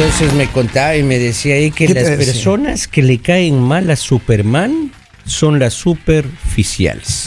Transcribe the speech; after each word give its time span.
Entonces 0.00 0.32
me 0.32 0.46
contaba 0.46 0.96
y 0.96 1.02
me 1.02 1.18
decía 1.18 1.56
ahí 1.56 1.70
que 1.70 1.86
¿Qué 1.86 1.92
te 1.92 2.00
las 2.00 2.12
personas 2.12 2.88
que 2.88 3.02
le 3.02 3.18
caen 3.18 3.60
mal 3.60 3.90
a 3.90 3.96
Superman 3.96 4.90
son 5.26 5.58
las 5.58 5.74
superficiales. 5.74 7.24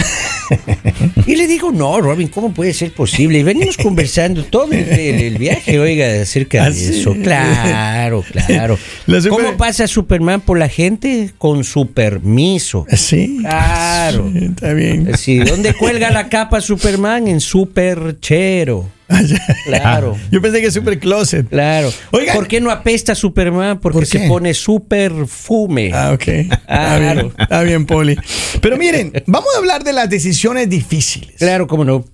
y 1.28 1.36
le 1.36 1.46
digo, 1.46 1.72
no, 1.72 2.02
Robin, 2.02 2.30
¿cómo 2.30 2.52
puede 2.52 2.74
ser 2.74 2.92
posible? 2.92 3.38
Y 3.38 3.44
venimos 3.44 3.78
conversando 3.78 4.44
todo 4.46 4.72
el, 4.72 5.38
viaje, 5.38 5.78
oiga, 5.78 6.20
acerca 6.20 6.64
¿Ah, 6.64 6.72
de 6.72 6.76
sí? 6.76 7.00
eso. 7.00 7.14
Claro, 7.22 8.24
claro. 8.24 8.80
Super- 9.06 9.30
¿Cómo 9.30 9.56
pasa 9.56 9.86
Superman 9.86 10.42
por 10.42 10.58
la 10.58 10.68
gente? 10.68 11.32
Con 11.38 11.64
su 11.64 11.92
permiso. 11.92 12.88
Sí. 12.92 13.38
Claro. 13.42 14.32
Sí, 14.34 14.46
Está 14.46 14.74
bien. 14.74 15.16
Sí, 15.16 15.38
¿dónde 15.38 15.76
cuelga 15.76 16.10
la 16.10 16.28
capa 16.28 16.60
Superman? 16.60 17.28
En 17.28 17.40
Superchero. 17.40 18.90
Claro. 19.66 20.18
Yo 20.32 20.42
pensé 20.42 20.62
que 20.62 20.72
super 20.72 21.00
closet. 21.00 21.48
Claro. 21.50 21.92
Oigan. 22.12 22.36
¿Por 22.36 22.48
qué 22.48 22.60
no 22.62 22.70
apesta 22.72 23.16
Superman? 23.16 23.80
Porque 23.80 24.00
¿Por 24.00 24.06
se 24.06 24.28
pone 24.28 24.54
superfume. 24.54 25.92
Ah, 25.94 26.12
ok. 26.14 26.28
Está 26.28 26.58
Claro. 26.66 27.14
bien, 27.22 27.34
está 27.38 27.62
bien, 27.64 27.86
Poli. 27.86 28.18
Pero 28.62 28.78
miren, 28.78 29.14
vamos 29.26 29.50
a 29.56 29.60
hablar 29.60 29.84
de 29.84 29.94
las 29.94 30.10
decisiones 30.10 30.70
difíciles. 30.70 31.36
Claro, 31.38 31.68
cómo 31.68 31.86
no. 31.86 32.06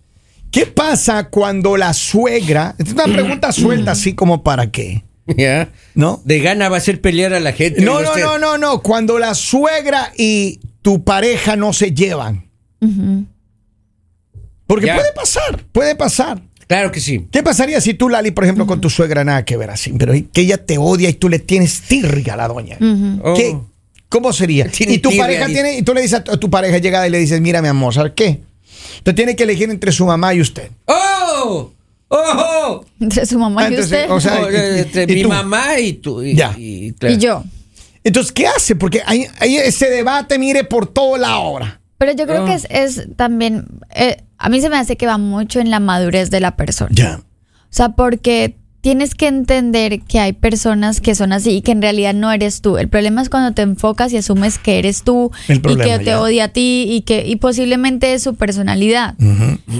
¿Qué 0.52 0.66
pasa 0.66 1.30
cuando 1.30 1.78
la 1.78 1.94
suegra... 1.94 2.76
Es 2.80 2.92
una 2.94 3.04
pregunta 3.06 3.52
suelta 3.52 3.92
así 3.92 4.14
como 4.16 4.44
para 4.44 4.72
qué, 4.72 5.04
¿Ya? 5.38 5.70
¿no? 5.94 6.22
De 6.26 6.40
gana 6.40 6.70
va 6.70 6.78
a 6.78 6.82
ser 6.82 7.02
pelear 7.02 7.34
a 7.34 7.40
la 7.40 7.52
gente. 7.54 7.82
No, 7.82 8.02
no, 8.02 8.10
usted. 8.10 8.24
no, 8.24 8.40
no, 8.40 8.58
no. 8.58 8.82
Cuando 8.82 9.20
la 9.20 9.36
suegra 9.36 10.12
y 10.18 10.60
tu 10.82 11.04
pareja 11.04 11.56
no 11.56 11.72
se 11.72 11.94
llevan. 11.94 12.50
Porque 14.66 14.88
Ya. 14.88 14.96
puede 14.96 15.14
pasar, 15.14 15.64
puede 15.72 15.96
pasar. 15.96 16.42
Claro 16.70 16.92
que 16.92 17.00
sí. 17.00 17.26
¿Qué 17.32 17.42
pasaría 17.42 17.82
si 17.82 17.96
tú, 17.96 18.10
Lali, 18.10 18.30
por 18.30 18.44
ejemplo, 18.44 18.68
con 18.68 18.80
tu 18.80 18.92
suegra 18.92 19.24
nada 19.24 19.44
que 19.44 19.58
ver 19.58 19.72
así, 19.72 19.92
pero 19.98 20.14
que 20.32 20.42
ella 20.42 20.64
te 20.64 20.78
odia 20.78 21.10
y 21.10 21.14
tú 21.14 21.28
le 21.28 21.40
tienes 21.40 21.82
tirria 21.82 22.36
a 22.36 22.38
la 22.38 22.48
doña? 22.48 22.78
Oh. 23.24 23.34
¿Qué? 23.34 23.58
¿Cómo 24.08 24.32
sería? 24.34 24.68
Tiene 24.72 24.94
y 24.94 24.98
tu 25.00 25.10
pareja 25.18 25.48
tiene, 25.48 25.80
y 25.80 25.82
tú 25.82 25.96
le 25.96 26.02
dices 26.02 26.20
a 26.20 26.24
tu, 26.24 26.32
a 26.32 26.38
tu 26.38 26.48
pareja 26.52 26.78
llegada 26.78 27.08
y 27.08 27.10
le 27.10 27.18
dices, 27.18 27.42
mira, 27.42 27.64
mi 27.64 27.70
amor, 27.70 27.96
¿sabes 27.96 28.14
qué? 28.16 28.42
Usted 28.98 29.16
tiene 29.16 29.36
que 29.36 29.44
elegir 29.44 29.68
entre 29.72 29.92
su 29.92 30.06
mamá 30.06 30.34
y 30.36 30.42
usted. 30.42 30.70
¡Oh! 30.86 31.72
¡Oh! 32.10 32.86
Entre 33.00 33.26
su 33.26 33.40
mamá 33.40 33.62
Ah, 33.64 33.70
y 33.70 33.74
entonces, 33.74 34.02
usted. 34.04 34.12
o 34.12 34.22
sea, 34.22 34.40
Oh, 34.42 34.52
y- 34.52 34.80
entre 34.80 35.04
y 35.04 35.16
mi 35.16 35.22
tú. 35.24 35.30
mamá 35.30 35.80
y 35.80 35.94
tú. 35.94 36.22
Y, 36.24 36.36
Ya. 36.36 36.54
y- 36.56 36.94
claro. 36.94 37.16
y 37.16 37.18
yo. 37.18 37.44
Entonces, 38.04 38.32
¿qué 38.32 38.46
hace? 38.48 38.76
Porque 38.76 39.02
hay, 39.06 39.26
hay 39.40 39.58
ese 39.58 39.90
debate, 39.90 40.38
mire, 40.38 40.64
por 40.66 40.86
toda 40.86 41.18
la 41.18 41.38
hora. 41.40 41.82
Pero 41.98 42.12
yo 42.14 42.28
creo 42.28 42.44
Oh. 42.44 42.46
que 42.46 42.54
es, 42.54 42.68
es 42.70 43.08
también, 43.16 43.66
eh, 43.94 44.18
a 44.40 44.50
mí 44.50 44.62
se 44.62 44.70
me 44.70 44.78
hace 44.78 44.96
que 44.98 45.06
va 45.06 45.18
mucho 45.18 45.60
en 45.60 45.70
la 45.70 45.80
madurez 45.80 46.30
de 46.32 46.40
la 46.40 46.56
persona. 46.56 46.90
Ya. 46.94 47.20
O 47.20 47.24
sea, 47.72 47.90
porque 47.90 48.56
tienes 48.82 49.14
que 49.14 49.28
entender 49.28 50.00
que 50.02 50.20
hay 50.20 50.32
personas 50.32 51.02
que 51.02 51.14
son 51.14 51.34
así 51.34 51.52
y 51.52 51.62
que 51.62 51.74
en 51.74 51.82
realidad 51.82 52.14
no 52.14 52.32
eres 52.32 52.62
tú. 52.62 52.78
El 52.78 52.88
problema 52.88 53.22
es 53.22 53.30
cuando 53.30 53.54
te 53.54 53.62
enfocas 53.62 54.14
y 54.14 54.18
asumes 54.18 54.58
que 54.58 54.80
eres 54.80 55.04
tú 55.04 55.32
El 55.50 55.58
y 55.58 55.60
problema, 55.60 55.84
que 55.84 56.00
te 56.00 56.06
ya. 56.06 56.22
odia 56.22 56.44
a 56.46 56.48
ti 56.48 56.86
y 56.90 57.02
que 57.02 57.28
y 57.28 57.36
posiblemente 57.36 58.14
es 58.14 58.24
su 58.24 58.36
personalidad. 58.36 59.16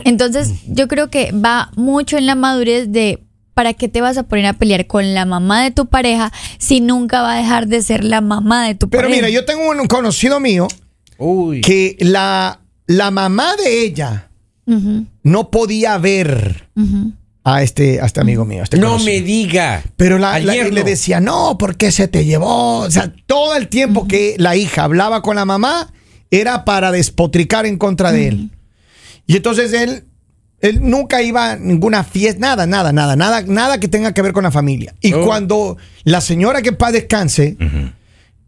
Entonces, 0.04 0.52
yo 0.68 0.88
creo 0.88 1.10
que 1.10 1.32
va 1.32 1.72
mucho 1.76 2.18
en 2.18 2.26
la 2.26 2.36
madurez 2.36 2.92
de 2.92 3.24
¿para 3.54 3.74
qué 3.74 3.88
te 3.90 4.02
vas 4.02 4.18
a 4.18 4.24
poner 4.24 4.46
a 4.46 4.54
pelear 4.54 4.88
con 4.88 5.14
la 5.14 5.26
mamá 5.26 5.64
de 5.64 5.72
tu 5.72 5.88
pareja 5.88 6.32
si 6.58 6.80
nunca 6.80 7.22
va 7.22 7.34
a 7.34 7.38
dejar 7.38 7.68
de 7.68 7.82
ser 7.82 8.04
la 8.04 8.22
mamá 8.22 8.66
de 8.68 8.76
tu 8.76 8.90
Pero 8.90 9.04
pareja? 9.04 9.16
mira, 9.18 9.30
yo 9.30 9.44
tengo 9.46 9.70
un 9.70 9.86
conocido 9.88 10.40
mío 10.40 10.68
Uy. 11.18 11.60
que 11.62 11.98
la, 12.00 12.60
la 12.88 13.12
mamá 13.12 13.56
de 13.58 13.84
ella 13.84 14.29
No 15.24 15.52
podía 15.52 15.98
ver 15.98 16.70
a 17.44 17.64
este, 17.64 18.00
a 18.02 18.06
este 18.06 18.20
amigo 18.22 18.46
mío. 18.46 18.64
este 18.64 18.78
No 18.78 18.88
conocido. 18.92 19.12
me 19.14 19.22
diga. 19.22 19.84
Pero 19.98 20.18
la, 20.20 20.40
le 20.40 20.84
decía, 20.84 21.20
no, 21.20 21.58
¿por 21.58 21.76
qué 21.78 21.92
se 21.92 22.08
te 22.08 22.26
llevó? 22.26 22.80
O 22.80 22.92
sea, 22.92 23.12
todo 23.26 23.56
el 23.56 23.68
tiempo 23.68 24.08
que 24.08 24.36
la 24.38 24.56
hija 24.56 24.84
hablaba 24.84 25.22
con 25.22 25.36
la 25.36 25.46
mamá 25.46 25.92
era 26.32 26.64
para 26.66 26.92
despotricar 26.92 27.66
en 27.66 27.78
contra 27.78 28.12
de 28.12 28.28
él. 28.28 28.50
Y 29.26 29.36
entonces 29.38 29.74
él, 29.74 30.04
él 30.62 30.80
nunca 30.82 31.22
iba 31.22 31.52
a 31.52 31.56
ninguna 31.56 32.04
fiesta, 32.04 32.40
nada, 32.40 32.68
nada, 32.68 32.92
nada, 32.92 33.16
nada, 33.16 33.42
nada 33.44 33.80
que 33.80 33.88
tenga 33.88 34.14
que 34.14 34.22
ver 34.22 34.34
con 34.34 34.44
la 34.44 34.52
familia. 34.52 34.94
Y 35.02 35.14
Oh. 35.14 35.26
cuando 35.26 35.78
la 36.04 36.22
señora 36.22 36.62
que 36.62 36.72
paz 36.74 36.94
descanse 36.94 37.58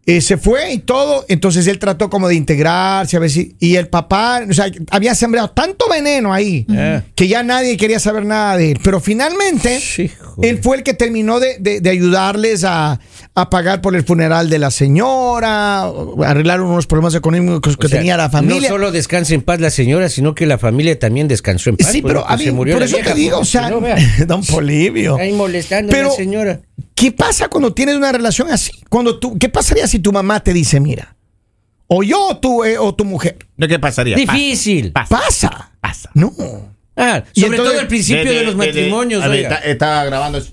eh, 0.04 0.20
se 0.20 0.36
fue 0.36 0.72
y 0.72 0.78
todo, 0.78 1.24
entonces 1.28 1.66
él 1.68 1.78
trató 1.78 2.10
como 2.10 2.26
de 2.28 2.34
integrarse, 2.34 3.16
a 3.16 3.20
ver 3.20 3.30
si. 3.30 3.54
Y 3.60 3.76
el 3.76 3.86
papá, 3.88 4.42
o 4.48 4.52
sea, 4.52 4.66
había 4.90 5.14
sembrado 5.14 5.50
tanto 5.50 5.84
veneno 5.88 6.32
ahí 6.32 6.66
Ah. 6.70 7.02
que 7.14 7.28
ya 7.28 7.42
nadie 7.44 7.76
quería 7.76 8.00
saber 8.00 8.24
nada 8.24 8.56
de 8.56 8.72
él. 8.72 8.80
Pero 8.82 8.98
finalmente. 9.00 9.80
Él 10.42 10.60
fue 10.62 10.78
el 10.78 10.82
que 10.82 10.94
terminó 10.94 11.38
de, 11.40 11.56
de- 11.60 11.80
de 11.80 11.90
ayudarles 11.90 12.64
a, 12.64 12.98
a 13.34 13.50
pagar 13.50 13.80
por 13.82 13.94
el 13.94 14.02
funeral 14.02 14.48
de 14.50 14.58
la 14.58 14.70
señora, 14.70 15.82
arreglar 16.24 16.60
unos 16.62 16.86
problemas 16.86 17.14
económicos 17.14 17.76
que 17.76 17.86
O 17.86 17.88
sea, 17.88 17.98
tenía 17.98 18.16
la 18.16 18.30
familia. 18.30 18.62
No 18.70 18.74
solo 18.74 18.90
descanse 18.92 19.34
en 19.34 19.42
paz 19.42 19.60
la 19.60 19.70
señora, 19.70 20.08
sino 20.08 20.34
que 20.34 20.46
la 20.46 20.58
familia 20.58 20.98
también 20.98 21.28
descansó 21.28 21.70
en 21.70 21.76
paz. 21.76 21.92
sí, 21.92 22.02
pero 22.02 22.28
a 22.28 22.36
mí, 22.36 22.44
se 22.44 22.52
murió 22.52 22.74
por 22.74 22.82
eso 22.82 22.96
vieja, 22.96 23.12
te 23.12 23.18
digo, 23.20 23.36
o 23.36 23.40
pues, 23.40 23.50
sea, 23.50 23.68
no, 23.70 23.80
don 24.26 24.42
Polivio. 24.44 25.16
Ahí 25.16 25.32
molestando 25.32 25.90
Pero- 25.92 26.08
a 26.08 26.10
la 26.10 26.16
señora. 26.16 26.60
¿Qué 27.02 27.10
pasa 27.10 27.48
cuando 27.48 27.74
tienes 27.74 27.96
una 27.96 28.12
relación 28.12 28.48
así? 28.48 28.70
Cuando 28.88 29.18
tú, 29.18 29.36
¿Qué 29.36 29.48
pasaría 29.48 29.88
si 29.88 29.98
tu 29.98 30.12
mamá 30.12 30.38
te 30.38 30.52
dice, 30.52 30.78
mira, 30.78 31.16
o 31.88 32.04
yo 32.04 32.28
o 32.28 32.36
tu, 32.38 32.62
eh, 32.62 32.78
o 32.78 32.94
tu 32.94 33.04
mujer? 33.04 33.38
¿De 33.56 33.66
qué 33.66 33.80
pasaría? 33.80 34.14
Difícil. 34.16 34.92
Pasa. 34.92 35.18
Pasa. 35.18 35.72
Pasa. 35.80 36.10
No. 36.14 36.32
Ah, 36.96 37.24
sobre 37.34 37.56
entonces- 37.56 37.64
todo 37.72 37.80
al 37.80 37.88
principio 37.88 38.32
de, 38.32 38.44
los 38.44 38.54
matrimonios. 38.54 39.20
a 39.24 39.26
ver, 39.26 39.38
oiga. 39.46 39.56
está, 39.56 39.68
está 39.68 40.04
grabando 40.04 40.38
eso. 40.38 40.52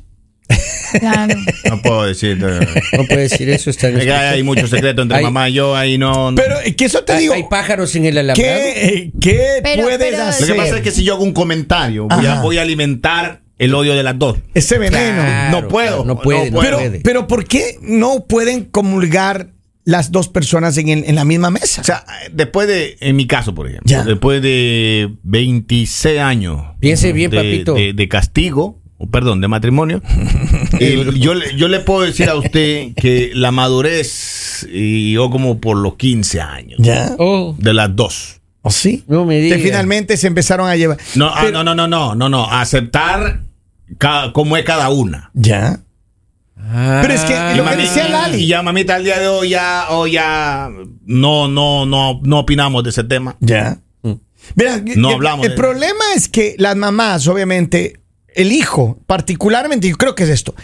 Claro. 0.99 1.35
No 1.69 1.81
puedo 1.83 2.05
decir. 2.05 2.39
eh, 2.43 2.81
No 2.97 3.05
puede 3.05 3.21
decir 3.21 3.47
eso. 3.51 3.69
Está 3.69 3.85
hay, 3.89 4.09
hay 4.09 4.41
mucho 4.41 4.65
secreto 4.65 5.03
entre 5.03 5.17
Hay- 5.19 5.23
mamá 5.23 5.49
y 5.49 5.53
yo. 5.53 5.75
Ahí 5.75 5.99
no. 5.99 6.33
Pero 6.35 6.59
eh, 6.61 6.75
que 6.75 6.85
eso 6.85 7.03
te 7.03 7.13
hay, 7.13 7.19
digo. 7.21 7.35
hay 7.35 7.43
pájaros 7.43 7.95
en 7.95 8.05
el 8.05 8.17
alambrado. 8.17 8.51
¿Qué, 8.51 8.85
eh, 8.87 9.11
qué 9.21 9.59
Pero- 9.61 9.83
puedes 9.83 9.99
pero- 9.99 10.23
hacer? 10.23 10.47
Lo 10.47 10.53
que 10.55 10.59
pasa 10.61 10.77
es 10.77 10.81
que 10.81 10.89
si 10.89 11.03
yo 11.03 11.13
hago 11.13 11.23
un 11.23 11.33
comentario, 11.33 12.07
voy 12.07 12.25
a, 12.25 12.31
Ajá. 12.33 12.41
voy 12.41 12.57
a 12.57 12.63
alimentar 12.63 13.41
el 13.59 13.75
odio 13.75 13.93
de 13.95 14.03
las 14.03 14.17
dos. 14.17 14.37
Ese 14.55 14.77
veneno. 14.79 15.21
Claro, 15.21 15.61
no 15.61 15.67
puedo, 15.67 15.87
claro, 15.87 16.05
no 16.05 16.19
puede, 16.19 16.49
no 16.51 16.57
no 16.57 16.61
pero, 16.63 16.77
puede. 16.77 16.99
pero 17.01 17.27
¿por 17.27 17.45
qué 17.45 17.77
no 17.81 18.25
pueden 18.25 18.63
comulgar 18.65 19.51
las 19.85 20.11
dos 20.11 20.27
personas 20.29 20.77
en, 20.77 21.15
la 21.15 21.25
misma 21.25 21.49
mesa? 21.51 21.81
O 21.81 21.83
sea, 21.83 22.03
después 22.31 22.67
de, 22.67 22.97
en 22.99 23.15
mi 23.15 23.27
caso, 23.27 23.53
por 23.55 23.67
ejemplo, 23.67 23.87
Ya. 23.89 24.03
después 24.03 24.41
de 24.41 25.13
26 25.23 26.19
años 26.19 26.61
Piense 26.79 27.11
bien, 27.13 27.31
de, 27.31 27.37
papito. 27.37 27.73
de- 27.75 27.93
de 27.93 28.07
castigo, 28.07 28.79
o 28.97 29.07
perdón, 29.09 29.41
de 29.41 29.47
matrimonio, 29.47 30.01
eh, 30.79 31.05
yo, 31.17 31.33
le- 31.33 31.55
yo 31.55 31.67
le 31.67 31.79
puedo 31.79 32.01
decir 32.01 32.29
a 32.29 32.35
usted 32.35 32.93
que 32.95 33.31
la 33.33 33.51
madurez 33.51 34.67
y 34.71 35.13
yo 35.13 35.29
como 35.29 35.59
por 35.59 35.77
los 35.77 35.95
15 35.95 36.41
años 36.41 36.79
¿Ya? 36.81 37.15
Oh, 37.17 37.55
de 37.57 37.73
las 37.73 37.95
dos. 37.95 38.41
¿O 38.61 38.71
sí? 38.71 39.05
no 39.07 39.23
me 39.25 39.35
Que 39.37 39.41
diga. 39.55 39.57
finalmente 39.59 40.17
se 40.17 40.27
empezaron 40.27 40.67
a 40.69 40.75
llevar. 40.75 40.97
No, 41.15 41.31
ah, 41.33 41.45
no, 41.51 41.63
no, 41.63 41.73
no, 41.75 41.87
no, 41.87 42.13
no, 42.13 42.27
no, 42.29 42.45
aceptar 42.51 43.41
ca- 43.97 44.31
cómo 44.33 44.55
es 44.57 44.63
cada 44.65 44.89
una. 44.89 45.31
¿Ya? 45.33 45.79
Ah. 46.57 46.99
Pero 47.01 47.13
es 47.13 47.21
que 47.21 47.33
Y 47.53 47.57
lo 47.57 47.65
que 47.69 47.75
decía 47.77 48.09
Lali. 48.09 48.43
y 48.43 48.47
ya 48.47 48.61
mamita 48.61 48.95
al 48.95 49.03
día 49.03 49.17
de 49.19 49.27
hoy 49.27 49.49
ya, 49.49 49.87
hoy 49.89 50.11
ya 50.11 50.69
no, 51.05 51.47
no, 51.47 51.85
no, 51.85 52.19
no 52.21 52.39
opinamos 52.39 52.83
de 52.83 52.89
ese 52.91 53.03
tema. 53.03 53.35
¿Ya? 53.39 53.79
Mira, 54.55 54.81
No 54.95 55.09
el- 55.09 55.15
hablamos 55.15 55.45
El 55.45 55.51
de- 55.51 55.57
problema 55.57 56.03
es 56.15 56.27
que 56.29 56.55
las 56.57 56.75
mamás, 56.75 57.27
obviamente, 57.27 57.99
el 58.33 58.51
hijo, 58.51 58.97
particularmente, 59.05 59.87
yo 59.89 59.97
creo 59.97 60.15
que 60.15 60.23
es 60.23 60.29
esto. 60.29 60.55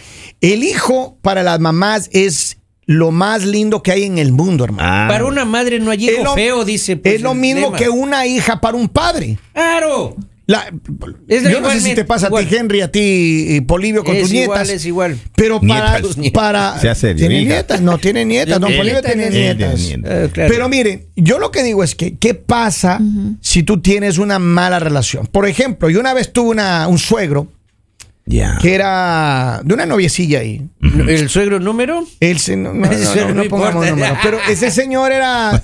El 0.42 0.64
hijo 0.64 1.18
para 1.22 1.44
las 1.44 1.60
mamás 1.60 2.10
es 2.14 2.58
lo 2.86 3.12
más 3.12 3.44
lindo 3.46 3.82
que 3.84 3.92
hay 3.92 4.04
en 4.04 4.18
el 4.18 4.32
mundo, 4.32 4.64
hermano. 4.64 4.88
Ah. 4.90 5.08
Para 5.10 5.26
una 5.26 5.44
madre 5.46 5.80
no 5.80 5.92
hay 5.92 6.10
hijo 6.10 6.24
lo- 6.24 6.34
feo, 6.36 6.64
dice. 6.66 6.98
pues, 6.98 7.16
es 7.16 7.22
lo 7.22 7.34
mismo 7.34 7.72
que 7.74 7.90
una 7.90 8.26
hija 8.26 8.62
para 8.62 8.78
un 8.78 8.88
padre. 8.90 9.38
Claro. 9.54 10.16
La- 10.48 10.72
Es 11.28 11.42
yo 11.44 11.60
no 11.60 11.72
sé 11.72 11.82
si 11.82 11.96
te 11.96 12.06
pasa 12.06 12.28
a 12.28 12.30
ti, 12.30 12.56
Henry, 12.56 12.82
a 12.82 12.92
ti, 12.92 13.46
y 13.50 13.62
Polivio, 13.62 14.04
con 14.04 14.16
Es 14.16 14.24
tus 14.24 14.32
igual, 14.34 14.60
nietas. 14.60 14.70
es 14.70 14.86
igual. 14.86 15.18
Pero 15.36 15.60
para. 15.60 16.00
Nietas. 16.00 16.32
para 16.32 16.80
Sea 16.80 16.94
serio, 16.94 17.18
¿Tiene 17.28 17.42
hija. 17.42 17.54
nietas? 17.54 17.82
No, 17.82 17.98
tiene 17.98 18.26
nietas. 18.26 18.60
Don 18.60 18.72
Polivio 18.76 19.02
tiene 19.02 19.30
nietas. 19.32 19.80
nietas. 19.80 20.12
Eh, 20.12 20.30
claro. 20.32 20.52
Pero 20.54 20.70
miren, 20.70 21.08
yo 21.16 21.40
lo 21.40 21.50
que 21.50 21.64
digo 21.64 21.84
es 21.84 21.96
que, 21.96 22.18
¿qué 22.18 22.36
pasa 22.36 23.00
si 23.42 23.64
tú 23.64 23.82
tienes 23.82 24.20
una 24.20 24.38
mala 24.38 24.80
relación? 24.80 25.26
Por 25.28 25.48
ejemplo, 25.48 25.90
yo 25.90 26.00
una 26.00 26.14
vez 26.14 26.32
tuve 26.32 26.50
una, 26.50 26.88
un 26.88 27.00
suegro 27.00 27.48
Que 28.62 28.74
era 28.74 29.62
de 29.64 29.74
una 29.74 29.86
noviecilla 29.86 30.40
ahí. 30.40 30.66
¿El 30.82 31.30
suegro 31.30 31.60
número? 31.60 32.06
Se- 32.38 32.56
no, 32.58 32.74
no, 32.74 32.80
no, 32.88 32.92
Eso 32.92 33.16
no, 33.28 33.34
no 33.36 33.44
no 33.44 33.50
pongamos 33.50 33.86
importa. 33.88 33.92
número. 33.92 34.18
Pero 34.24 34.40
ese 34.50 34.72
señor 34.72 35.12
era. 35.12 35.62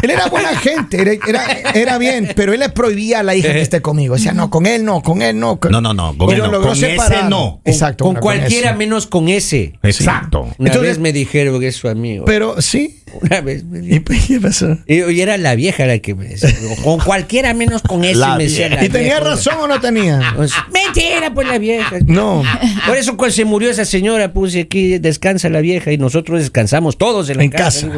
Él 0.00 0.10
era 0.10 0.26
buena 0.28 0.56
gente, 0.56 1.00
era, 1.00 1.12
era, 1.26 1.44
era 1.74 1.98
bien, 1.98 2.30
pero 2.36 2.52
él 2.52 2.60
le 2.60 2.68
prohibía 2.68 3.20
a 3.20 3.22
la 3.24 3.34
hija 3.34 3.52
que 3.52 3.60
esté 3.62 3.82
conmigo. 3.82 4.14
Decía, 4.14 4.32
no, 4.32 4.48
con 4.48 4.66
él 4.66 4.84
no, 4.84 5.02
con 5.02 5.22
él 5.22 5.38
no. 5.40 5.58
No, 5.70 5.80
no, 5.80 5.92
no, 5.92 6.16
con 6.16 6.30
Y 6.30 6.32
él 6.34 6.38
lo 6.38 6.46
no, 6.46 6.52
logró 6.52 6.68
con 6.68 6.76
ese 6.78 6.90
separar. 6.92 7.28
no. 7.28 7.60
Exacto. 7.64 8.04
Con 8.04 8.14
cualquiera 8.16 8.74
menos 8.74 9.06
con 9.08 9.28
ese. 9.28 9.74
Exacto. 9.82 10.42
Una 10.42 10.68
Entonces- 10.70 10.82
vez 10.82 10.98
me 11.00 11.12
dijeron 11.12 11.58
que 11.58 11.68
es 11.68 11.76
su 11.76 11.88
amigo. 11.88 12.24
Pero 12.26 12.60
sí. 12.62 13.00
Una 13.22 13.40
vez 13.40 13.64
me 13.64 13.78
¿Y 13.78 13.82
dijo. 13.82 14.04
pues, 14.04 14.26
qué 14.26 14.40
pasó? 14.40 14.78
Y, 14.86 15.02
y 15.02 15.20
era 15.20 15.36
la 15.38 15.54
vieja 15.54 15.86
la 15.86 15.98
que 15.98 16.14
me 16.14 16.26
decía. 16.28 16.50
Con 16.82 16.98
cualquiera 17.00 17.54
menos 17.54 17.82
con 17.82 18.04
ese 18.04 18.16
La 18.16 18.36
me 18.36 18.44
decía 18.44 18.68
vieja. 18.68 18.82
la 18.82 18.86
¿Y 18.86 18.88
tenía 18.90 19.14
vieja. 19.18 19.20
razón 19.30 19.54
o 19.60 19.66
no 19.66 19.80
tenía? 19.80 20.32
Pues, 20.36 20.52
Mentira, 20.72 21.32
pues 21.34 21.46
la 21.48 21.58
vieja. 21.58 21.98
No. 22.06 22.42
Por 22.86 22.96
eso 22.96 23.16
cuando 23.16 23.34
se 23.34 23.44
murió 23.44 23.70
esa 23.70 23.84
señora 23.84 24.32
puse 24.32 24.60
aquí 24.60 24.98
descansa 24.98 25.48
la 25.48 25.60
vieja 25.60 25.92
y 25.92 25.98
nosotros 25.98 26.40
descansamos 26.40 26.98
todos 26.98 27.28
en 27.30 27.38
la 27.38 27.44
En 27.44 27.50
casa. 27.50 27.88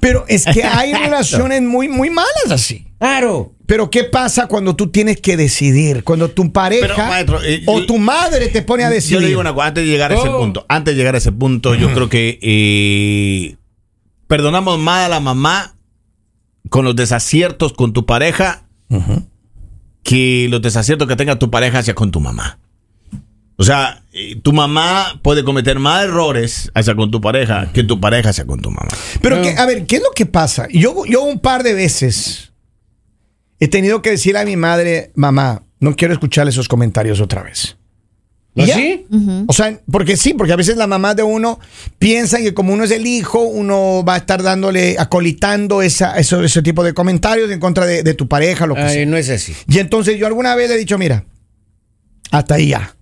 Pero 0.00 0.24
es 0.28 0.44
que 0.44 0.62
hay 0.64 0.92
relaciones 0.94 1.62
muy, 1.62 1.88
muy 1.88 2.10
malas 2.10 2.50
así. 2.50 2.86
Claro. 2.98 3.54
Pero 3.66 3.90
¿qué 3.90 4.04
pasa 4.04 4.46
cuando 4.46 4.74
tú 4.74 4.88
tienes 4.90 5.20
que 5.20 5.36
decidir? 5.36 6.02
Cuando 6.02 6.30
tu 6.30 6.50
pareja 6.52 6.86
Pero, 6.86 6.96
maestro, 7.06 7.42
eh, 7.44 7.62
o 7.66 7.84
tu 7.84 7.98
madre 7.98 8.48
te 8.48 8.62
pone 8.62 8.82
a 8.82 8.88
decidir. 8.90 9.14
Yo 9.16 9.20
le 9.20 9.26
digo 9.28 9.40
una 9.42 9.52
cosa, 9.52 9.66
antes 9.66 9.84
de 9.84 9.90
llegar 9.90 10.10
a 10.10 10.14
ese 10.14 10.28
Oh. 10.28 10.38
punto, 10.38 10.64
antes 10.70 10.94
de 10.94 10.98
llegar 10.98 11.14
a 11.14 11.18
ese 11.18 11.30
punto, 11.32 11.74
yo 11.74 11.92
creo 11.92 12.08
que 12.08 12.38
eh, 12.40 13.56
perdonamos 14.28 14.78
más 14.78 15.06
a 15.06 15.08
la 15.08 15.18
mamá 15.18 15.74
con 16.70 16.84
los 16.84 16.94
desaciertos 16.94 17.72
con 17.72 17.92
tu 17.92 18.06
pareja 18.06 18.68
que 20.04 20.46
los 20.48 20.62
desaciertos 20.62 21.08
que 21.08 21.16
tenga 21.16 21.38
tu 21.38 21.50
pareja 21.50 21.80
hacia 21.80 21.94
con 21.94 22.10
tu 22.10 22.20
mamá. 22.20 22.60
O 23.56 23.64
sea, 23.64 24.04
eh, 24.12 24.36
tu 24.40 24.52
mamá 24.52 25.18
puede 25.22 25.42
cometer 25.42 25.80
más 25.80 26.04
errores 26.04 26.70
hacia 26.74 26.94
con 26.94 27.10
tu 27.10 27.20
pareja 27.20 27.72
que 27.72 27.82
tu 27.82 28.00
pareja 28.00 28.30
hacia 28.30 28.46
con 28.46 28.60
tu 28.60 28.70
mamá. 28.70 28.90
Pero 29.20 29.42
que, 29.42 29.56
a 29.56 29.66
ver, 29.66 29.86
¿qué 29.86 29.96
es 29.96 30.02
lo 30.02 30.12
que 30.14 30.26
pasa? 30.26 30.68
Yo, 30.70 31.04
yo 31.06 31.22
un 31.22 31.40
par 31.40 31.64
de 31.64 31.74
veces 31.74 32.52
he 33.58 33.66
tenido 33.66 34.00
que 34.00 34.10
decirle 34.10 34.40
a 34.40 34.44
mi 34.44 34.56
madre, 34.56 35.10
mamá, 35.16 35.62
no 35.80 35.96
quiero 35.96 36.14
escuchar 36.14 36.46
esos 36.46 36.68
comentarios 36.68 37.20
otra 37.20 37.42
vez. 37.42 37.77
¿No. 38.54 39.44
O 39.46 39.52
sea, 39.52 39.78
porque 39.90 40.16
sí, 40.16 40.34
porque 40.34 40.52
a 40.52 40.56
veces 40.56 40.76
la 40.76 40.88
mamá 40.88 41.14
de 41.14 41.22
uno 41.22 41.60
piensa 42.00 42.38
que 42.38 42.54
como 42.54 42.72
uno 42.72 42.82
es 42.84 42.90
el 42.90 43.06
hijo, 43.06 43.40
uno 43.42 44.02
va 44.04 44.14
a 44.14 44.16
estar 44.16 44.42
dándole, 44.42 44.96
acolitando 44.98 45.80
esa, 45.80 46.18
eso- 46.18 46.42
ese 46.42 46.60
tipo 46.62 46.82
de 46.82 46.92
comentarios 46.92 47.50
en 47.52 47.60
contra 47.60 47.86
de, 47.86 48.02
de 48.02 48.14
tu 48.14 48.26
pareja, 48.26 48.66
lo 48.66 48.74
que 48.74 48.80
Ay, 48.80 48.94
sea. 48.94 49.06
no 49.06 49.16
es 49.16 49.30
así. 49.30 49.54
Y 49.68 49.78
entonces 49.78 50.18
yo 50.18 50.26
alguna 50.26 50.56
vez 50.56 50.68
le 50.70 50.74
he 50.74 50.78
dicho, 50.78 50.98
mira, 50.98 51.24
hasta 52.32 52.54
ahí 52.56 52.68
ya. 52.68 52.96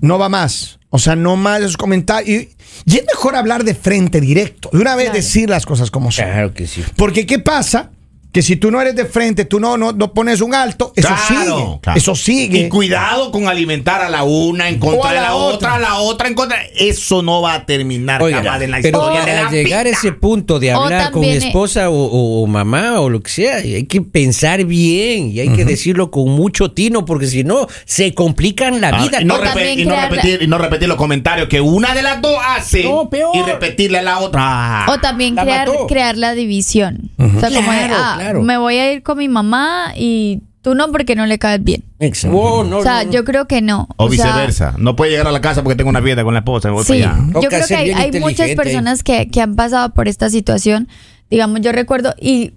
No 0.00 0.18
va 0.18 0.28
más. 0.28 0.78
O 0.90 0.98
sea, 1.00 1.16
no 1.16 1.34
más 1.34 1.60
esos 1.60 1.76
comentarios. 1.76 2.28
Y, 2.44 2.50
y 2.86 2.96
es 2.98 3.04
mejor 3.06 3.34
hablar 3.34 3.64
de 3.64 3.74
frente, 3.74 4.20
directo. 4.20 4.68
De 4.72 4.78
una 4.78 4.94
vez 4.94 5.06
Claro. 5.06 5.16
decir 5.16 5.50
las 5.50 5.66
cosas 5.66 5.90
como 5.90 6.12
son. 6.12 6.24
Claro 6.26 6.54
que 6.54 6.66
sí. 6.68 6.84
Porque 6.96 7.26
¿qué 7.26 7.40
pasa? 7.40 7.90
Que 8.34 8.42
si 8.42 8.56
tú 8.56 8.70
no 8.72 8.80
eres 8.80 8.96
de 8.96 9.04
frente, 9.06 9.44
tú 9.44 9.60
no, 9.60 9.76
no, 9.76 9.92
no 9.92 10.12
pones 10.12 10.40
un 10.40 10.54
alto, 10.56 10.92
eso 10.96 11.08
sigue. 11.28 11.44
claro. 11.80 11.80
Eso 11.96 12.14
sigue. 12.16 12.58
Y 12.58 12.68
cuidado 12.68 13.30
con 13.30 13.46
alimentar 13.48 14.02
a 14.02 14.10
la 14.10 14.24
una 14.24 14.68
en 14.68 14.80
contra 14.80 15.10
de 15.10 15.14
la 15.16 15.22
la 15.22 15.34
otra. 15.36 15.54
otra, 15.56 15.74
a 15.74 15.78
la 15.78 15.94
otra 16.00 16.28
en 16.28 16.34
contra. 16.34 16.58
Eso 16.76 17.22
no 17.22 17.40
va 17.42 17.54
a 17.54 17.64
terminar 17.64 18.20
Oiga, 18.20 18.42
jamás 18.42 18.60
en 18.62 18.72
la 18.72 18.78
pero 18.82 18.98
historia 18.98 19.24
de 19.24 19.34
la 19.34 19.46
al 19.46 19.54
llegar 19.54 19.86
a 19.86 19.90
ese 19.90 20.10
punto 20.12 20.58
de 20.58 20.72
hablar 20.72 21.12
con 21.12 21.22
también, 21.22 21.42
eh, 21.42 21.46
esposa 21.46 21.88
o, 21.90 21.94
o- 21.94 22.42
o 22.42 22.46
mamá 22.48 23.00
o 23.00 23.08
lo 23.08 23.22
que 23.22 23.30
sea, 23.30 23.56
hay 23.58 23.84
que 23.84 24.02
pensar 24.02 24.64
bien 24.64 25.30
y 25.30 25.38
hay 25.38 25.50
que 25.50 25.64
decirlo 25.64 26.10
con 26.10 26.28
mucho 26.30 26.72
tino 26.72 27.04
porque 27.04 27.28
si 27.28 27.44
no 27.44 27.68
se 27.84 28.14
complican 28.14 28.80
la 28.80 28.88
Ah, 28.88 29.02
vida. 29.04 29.20
y, 29.22 29.24
no 29.24 29.38
repe- 29.40 29.76
y 29.76 29.84
repetir, 29.84 30.42
y 30.42 30.46
no 30.48 30.58
repetir 30.58 30.88
los 30.88 30.96
comentarios 30.98 31.48
que 31.48 31.60
una 31.60 31.94
de 31.94 32.02
las 32.02 32.20
dos 32.20 32.36
hace 32.44 32.82
No, 32.82 33.08
peor. 33.08 33.36
y 33.36 33.42
repetirle 33.42 33.98
a 33.98 34.02
la 34.02 34.18
otra. 34.18 34.86
O 34.88 34.98
también 34.98 35.36
La 35.36 35.42
crear, 35.44 35.68
crear 35.88 36.16
la 36.16 36.34
división. 36.34 37.12
O 37.16 37.40
sea, 37.40 37.48
como 37.50 37.70
de, 37.70 37.84
Claro, 37.84 37.94
ah, 37.96 38.23
claro. 38.24 38.42
me 38.42 38.56
voy 38.56 38.76
a 38.76 38.92
ir 38.92 39.02
con 39.02 39.18
mi 39.18 39.28
mamá 39.28 39.92
y 39.96 40.42
tú 40.62 40.74
no 40.74 40.90
porque 40.90 41.14
no 41.14 41.26
le 41.26 41.38
caes 41.38 41.62
bien. 41.62 41.84
Exacto. 42.00 42.36
Oh, 42.36 42.64
no, 42.64 42.78
o 42.78 42.82
sea, 42.82 43.00
no, 43.00 43.06
no. 43.06 43.12
yo 43.12 43.24
creo 43.24 43.46
que 43.46 43.62
no. 43.62 43.88
o 43.96 44.08
viceversa. 44.08 44.74
no 44.78 44.96
puede 44.96 45.12
llegar 45.12 45.28
a 45.28 45.32
la 45.32 45.40
casa 45.40 45.62
porque 45.62 45.76
tengo 45.76 45.90
una 45.90 46.02
fiesta 46.02 46.24
con 46.24 46.34
la 46.34 46.40
esposa. 46.40 46.68
me 46.68 46.74
voy 46.74 46.84
Sí, 46.84 47.00
para 47.00 47.14
allá. 47.14 47.26
yo 47.34 47.48
creo 47.48 47.66
que 47.66 47.74
hay, 47.76 48.20
muchas 48.20 48.50
personas 48.52 49.02
que, 49.02 49.28
que 49.28 49.40
han 49.40 49.56
pasado 49.56 49.92
por 49.94 50.08
esta 50.08 50.30
situación. 50.30 50.88
Digamos, 51.30 51.60
yo 51.60 51.72
recuerdo, 51.72 52.14
y 52.20 52.54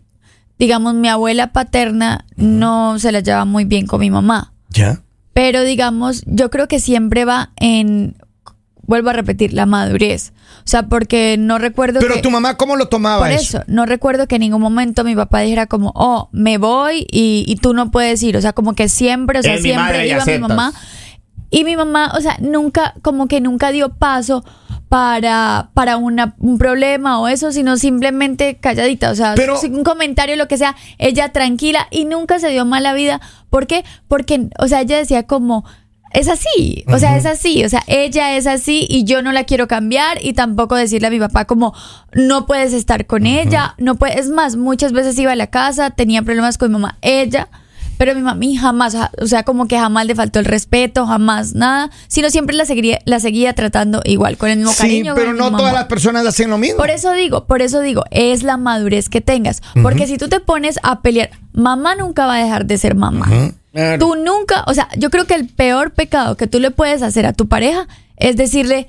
digamos, 0.60 0.94
mi 0.96 1.10
abuela 1.10 1.52
paterna 1.52 2.26
no 2.36 3.00
se 3.00 3.12
la 3.12 3.20
lleva 3.20 3.46
muy 3.46 3.66
bien 3.66 3.88
con 3.88 4.00
mi 4.00 4.10
mamá. 4.10 4.54
¿Ya? 4.70 5.02
Pero 5.34 5.64
digamos, 5.64 6.24
yo 6.26 6.50
creo 6.50 6.68
que 6.68 6.80
siempre 6.80 7.26
va 7.26 7.52
en, 7.58 8.16
vuelvo 8.88 9.10
a 9.10 9.14
repetir, 9.14 9.54
la 9.54 9.66
madurez. 9.66 10.34
O 10.60 10.70
sea, 10.70 10.84
porque 10.88 11.36
no 11.38 11.60
recuerdo 11.60 12.00
Pero 12.00 12.16
que... 12.16 12.22
tu 12.22 12.32
mamá, 12.32 12.58
¿cómo 12.58 12.76
lo 12.76 12.88
tomaba 12.88 13.20
Por 13.20 13.32
eso? 13.32 13.60
eso, 13.60 13.64
no 13.68 13.86
recuerdo 13.86 14.28
que 14.28 14.36
en 14.36 14.42
ningún 14.42 14.62
momento 14.62 15.04
mi 15.04 15.16
papá 15.16 15.42
dijera 15.42 15.68
como, 15.68 15.92
oh, 15.96 16.30
me 16.32 16.58
voy 16.58 17.06
y, 17.12 17.46
y 17.48 17.56
tú 17.58 17.74
no 17.74 17.92
puedes 17.92 18.24
ir. 18.24 18.36
O 18.38 18.42
sea, 18.42 18.54
como 18.54 18.74
que 18.74 18.90
siempre, 18.90 19.40
o 19.40 19.44
sea, 19.44 19.56
Es 19.56 19.62
siempre 19.62 20.08
iba 20.08 20.26
mi 20.26 20.40
mamá. 20.40 20.74
Y 21.50 21.64
mi 21.64 21.78
mamá, 21.78 22.12
o 22.18 22.22
sea, 22.22 22.38
nunca, 22.42 22.96
como 23.02 23.28
que 23.28 23.40
nunca 23.40 23.72
dio 23.72 23.90
paso 23.90 24.44
para, 24.90 25.70
para 25.74 25.98
una, 25.98 26.36
un 26.40 26.58
problema 26.58 27.20
o 27.20 27.28
eso, 27.28 27.52
sino 27.52 27.78
simplemente 27.78 28.56
calladita. 28.56 29.12
O 29.12 29.16
sea, 29.16 29.34
Pero- 29.36 29.58
sin 29.58 29.76
un 29.76 29.84
comentario, 29.84 30.36
lo 30.36 30.48
que 30.48 30.58
sea, 30.58 30.76
ella 30.98 31.32
tranquila 31.32 31.88
y 31.92 32.06
nunca 32.06 32.40
se 32.40 32.50
dio 32.50 32.66
mala 32.66 32.94
vida. 32.94 33.22
¿Por 33.50 33.68
qué? 33.68 33.84
Porque, 34.08 34.48
o 34.60 34.68
sea, 34.68 34.82
ella 34.82 34.98
decía 34.98 35.24
como, 35.24 35.64
es 36.18 36.28
así, 36.28 36.84
o 36.88 36.98
sea, 37.00 37.16
es 37.18 37.26
así, 37.26 37.64
o 37.64 37.70
sea, 37.70 37.84
ella 37.88 38.36
es 38.38 38.48
así 38.48 38.86
y 38.90 39.04
yo 39.04 39.22
no 39.22 39.32
la 39.32 39.44
quiero 39.44 39.68
cambiar 39.68 40.18
y 40.24 40.34
tampoco 40.34 40.76
decirle 40.76 41.08
a 41.08 41.12
mi 41.12 41.20
papá 41.20 41.46
como 41.46 41.74
no 42.14 42.46
puedes 42.46 42.74
estar 42.74 43.06
con 43.06 43.26
ella, 43.26 43.76
no 43.78 43.96
puedes, 43.96 44.18
es 44.18 44.30
más, 44.30 44.56
muchas 44.56 44.92
veces 44.94 45.18
iba 45.20 45.32
a 45.32 45.36
la 45.36 45.48
casa, 45.48 45.92
tenía 45.92 46.22
problemas 46.24 46.58
con 46.58 46.70
mi 46.70 46.74
mamá, 46.74 46.98
ella, 47.02 47.50
pero 48.00 48.14
mi 48.14 48.22
mami 48.22 48.56
jamás, 48.56 48.94
ja- 48.94 49.10
o 49.20 49.26
sea, 49.26 49.42
como 49.44 49.68
que 49.68 49.78
jamás 49.80 50.06
le 50.06 50.14
faltó 50.14 50.38
el 50.38 50.46
respeto, 50.46 51.08
jamás 51.08 51.56
nada, 51.56 51.90
sino 52.08 52.30
siempre 52.30 52.56
la 52.56 52.66
seguía, 52.66 53.00
la 53.06 53.20
seguía 53.20 53.54
tratando 53.54 54.02
igual, 54.06 54.38
con 54.38 54.50
el 54.52 54.58
mismo 54.58 54.72
Sí, 54.74 54.78
cariño. 54.84 55.14
pero 55.16 55.34
no 55.34 55.50
todas 55.56 55.74
las 55.74 55.86
personas 55.86 56.26
hacen 56.28 56.52
lo 56.52 56.60
mismo. 56.60 56.78
Por 56.78 56.92
eso 56.92 57.12
digo, 57.14 57.46
por 57.48 57.64
eso 57.64 57.80
digo, 57.82 58.04
es 58.12 58.44
la 58.44 58.58
madurez 58.58 59.10
que 59.10 59.20
tengas. 59.22 59.62
Porque 59.82 60.06
si 60.06 60.18
tú 60.20 60.30
te 60.30 60.40
pones 60.40 60.80
a 60.84 61.02
pelear, 61.02 61.32
mamá 61.54 61.96
nunca 61.96 62.28
va 62.28 62.36
a 62.36 62.44
dejar 62.44 62.66
de 62.68 62.78
ser 62.78 62.94
mamá. 62.94 63.28
Claro. 63.78 64.00
Tú 64.00 64.16
nunca, 64.16 64.64
o 64.68 64.74
sea, 64.74 64.88
yo 64.98 65.10
creo 65.10 65.26
que 65.26 65.36
el 65.36 65.48
peor 65.48 65.92
pecado 65.92 66.36
que 66.38 66.48
tú 66.48 66.60
le 66.60 66.72
puedes 66.72 67.02
hacer 67.02 67.26
a 67.26 67.34
tu 67.34 67.48
pareja 67.48 67.88
es 68.18 68.36
decirle, 68.38 68.88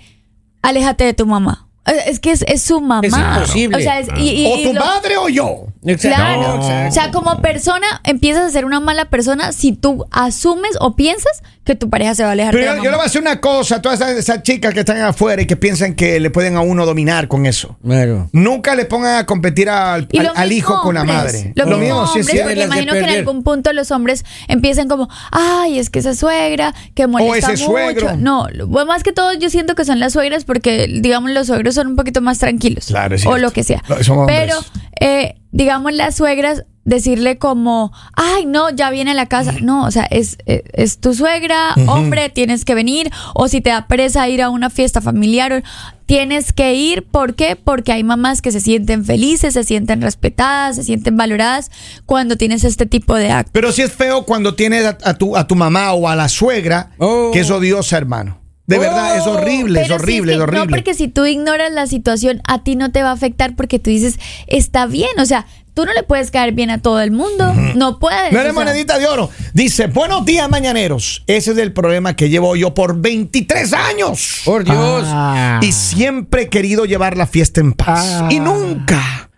aléjate 0.62 1.04
de 1.04 1.14
tu 1.14 1.26
mamá. 1.26 1.66
Eh, 1.86 1.92
Es 2.06 2.20
que 2.20 2.30
es, 2.32 2.42
es 2.48 2.62
su 2.62 2.80
mamá. 2.80 3.00
Es 3.06 3.12
imposible. 3.16 3.76
O 3.76 3.80
sea, 3.80 3.98
es- 4.00 4.08
y- 4.16 4.42
y- 4.46 4.46
o 4.46 4.68
tu 4.68 4.74
lo- 4.74 4.80
madre 4.84 5.16
o 5.18 5.28
yo. 5.28 5.66
Claro. 6.00 6.58
No. 6.58 6.88
O 6.88 6.90
sea, 6.92 7.10
como 7.10 7.40
persona 7.40 7.86
empiezas 8.04 8.44
a 8.44 8.50
ser 8.50 8.64
una 8.64 8.80
mala 8.80 9.06
persona 9.06 9.52
si 9.52 9.72
tú 9.72 10.06
asumes 10.10 10.72
o 10.80 10.96
piensas 10.96 11.42
que 11.68 11.74
tu 11.76 11.90
pareja 11.90 12.14
se 12.14 12.22
va 12.22 12.30
a 12.30 12.32
alejar 12.32 12.52
Pero 12.52 12.64
de 12.64 12.70
la 12.70 12.76
yo, 12.78 12.84
yo 12.84 12.90
le 12.90 12.96
voy 12.96 13.02
a 13.02 13.06
decir 13.06 13.20
una 13.20 13.40
cosa, 13.40 13.80
todas 13.82 14.00
esas, 14.00 14.16
esas 14.16 14.42
chicas 14.42 14.72
que 14.74 14.80
están 14.80 15.00
afuera 15.02 15.42
y 15.42 15.46
que 15.46 15.56
piensan 15.56 15.94
que 15.94 16.18
le 16.18 16.30
pueden 16.30 16.56
a 16.56 16.60
uno 16.62 16.86
dominar 16.86 17.28
con 17.28 17.44
eso. 17.46 17.76
Claro. 17.84 18.28
Nunca 18.32 18.74
le 18.74 18.86
pongan 18.86 19.16
a 19.16 19.26
competir 19.26 19.68
al, 19.68 20.08
Y 20.10 20.18
al- 20.18 20.24
lo 20.26 20.36
al 20.36 20.48
mismo 20.48 20.56
hijo 20.72 20.82
con 20.82 20.94
la 20.94 21.02
hombres, 21.02 21.16
madre. 21.16 21.52
Lo, 21.54 21.66
mismo, 21.78 22.06
sí 22.06 22.20
es 22.20 22.26
hombres, 22.26 22.26
cierto. 22.26 22.42
porque 22.44 22.54
Las 22.56 22.56
de 22.56 22.64
imagino 22.64 22.92
que 22.92 22.98
en 22.98 23.04
perder. 23.04 23.18
algún 23.20 23.42
punto 23.42 23.72
los 23.72 23.90
hombres 23.90 24.24
empiezan 24.48 24.88
como, 24.88 25.08
ay, 25.30 25.78
es 25.78 25.90
que 25.90 25.98
esa 25.98 26.14
suegra 26.14 26.74
que 26.94 27.06
molesta 27.06 27.52
ese 27.52 27.64
mucho. 27.64 27.66
suegro. 27.66 28.16
No, 28.16 28.48
lo- 28.50 28.66
bueno, 28.66 28.86
más 28.86 29.02
que 29.02 29.12
todo 29.12 29.32
yo 29.34 29.50
siento 29.50 29.74
que 29.74 29.84
son 29.84 30.00
las 30.00 30.14
suegras 30.14 30.44
porque, 30.44 30.86
digamos, 31.00 31.30
los 31.32 31.46
suegros 31.48 31.74
son 31.74 31.86
un 31.88 31.96
poquito 31.96 32.20
más 32.20 32.38
tranquilos. 32.38 32.86
Claro, 32.86 33.14
es 33.14 33.20
o 33.20 33.24
cierto. 33.24 33.38
lo 33.38 33.50
que 33.52 33.62
sea. 33.62 33.82
No, 33.88 34.02
son 34.02 34.18
hombres. 34.20 34.38
Pero, 34.40 34.58
eh, 35.00 35.34
digamos, 35.52 35.92
las 35.92 36.16
suegras 36.16 36.64
decirle 36.84 37.36
como, 37.36 37.92
ay, 38.14 38.46
no, 38.46 38.70
ya 38.70 38.88
viene 38.90 39.10
a 39.10 39.14
la 39.14 39.26
casa. 39.26 39.52
No, 39.60 39.84
o 39.84 39.90
sea, 39.90 40.04
es, 40.04 40.38
es, 40.46 40.62
es 40.72 40.98
tu 41.00 41.12
suegra, 41.12 41.74
hombre, 41.86 42.30
tienes 42.30 42.64
que 42.64 42.74
venir. 42.74 43.10
O 43.34 43.46
si 43.48 43.60
te 43.60 43.68
da 43.70 43.86
pereza 43.86 44.26
ir 44.28 44.40
a 44.40 44.48
una 44.48 44.70
fiesta 44.70 45.02
familiar, 45.02 45.52
o- 45.52 45.62
tienes 46.06 46.54
que 46.54 46.74
ir. 46.74 47.06
¿Por 47.06 47.34
qué? 47.34 47.56
Porque 47.56 47.92
hay 47.92 48.04
mamás 48.04 48.40
que 48.40 48.52
se 48.52 48.60
sienten 48.60 49.04
felices, 49.04 49.52
se 49.52 49.64
sienten 49.64 50.00
respetadas, 50.00 50.76
se 50.76 50.82
sienten 50.82 51.18
valoradas 51.18 51.70
cuando 52.06 52.36
tienes 52.36 52.64
este 52.64 52.86
tipo 52.86 53.14
de 53.16 53.32
actos. 53.32 53.52
Pero 53.52 53.70
sí 53.72 53.82
es 53.82 53.92
feo 53.92 54.24
cuando 54.24 54.54
tienes 54.54 54.86
a, 54.86 54.96
a 55.04 55.12
tu, 55.14 55.36
a 55.36 55.46
tu 55.46 55.56
mamá 55.56 55.92
o 55.92 56.08
a 56.08 56.16
la 56.16 56.30
suegra 56.30 56.92
Oh. 56.98 57.30
que 57.34 57.40
es 57.40 57.50
odiosa, 57.50 57.98
hermano. 57.98 58.40
De 58.68 58.76
Oh. 58.76 58.80
verdad, 58.80 59.16
es 59.16 59.26
horrible, 59.26 59.80
es 59.82 59.90
horrible, 59.90 60.32
que 60.32 60.36
es 60.36 60.42
horrible. 60.42 60.66
No, 60.66 60.70
porque 60.70 60.94
si 60.94 61.08
tú 61.08 61.26
ignoras 61.26 61.72
la 61.72 61.86
situación, 61.88 62.40
a 62.46 62.62
ti 62.62 62.76
no 62.76 62.92
te 62.92 63.02
va 63.02 63.08
a 63.10 63.12
afectar 63.14 63.56
porque 63.56 63.78
tú 63.80 63.90
dices, 63.90 64.18
está 64.46 64.86
bien. 64.86 65.08
O 65.18 65.24
sea, 65.26 65.46
tú 65.72 65.86
no 65.86 65.92
le 65.94 66.02
puedes 66.02 66.30
caer 66.30 66.52
bien 66.52 66.68
a 66.68 66.78
todo 66.82 67.00
el 67.00 67.10
mundo. 67.10 67.54
No 67.74 67.98
puedes. 67.98 68.30
No 68.30 68.38
o 68.38 68.42
eres 68.42 68.52
sea. 68.54 68.64
monedita 68.64 68.98
de 68.98 69.06
oro. 69.06 69.30
Dice, 69.54 69.86
buenos 69.86 70.26
días, 70.26 70.50
mañaneros. 70.50 71.24
Ese 71.26 71.52
es 71.52 71.58
el 71.58 71.72
problema 71.72 72.14
que 72.14 72.28
llevo 72.28 72.56
yo 72.56 72.74
por 72.74 73.00
23 73.00 73.72
años. 73.72 74.42
Por 74.44 74.64
Dios. 74.64 75.04
Ah. 75.06 75.60
Y 75.62 75.72
siempre 75.72 76.42
he 76.42 76.48
querido 76.50 76.84
llevar 76.84 77.16
la 77.16 77.26
fiesta 77.26 77.60
en 77.60 77.72
paz. 77.72 78.24
Y 78.30 78.38
nunca, 78.38 79.30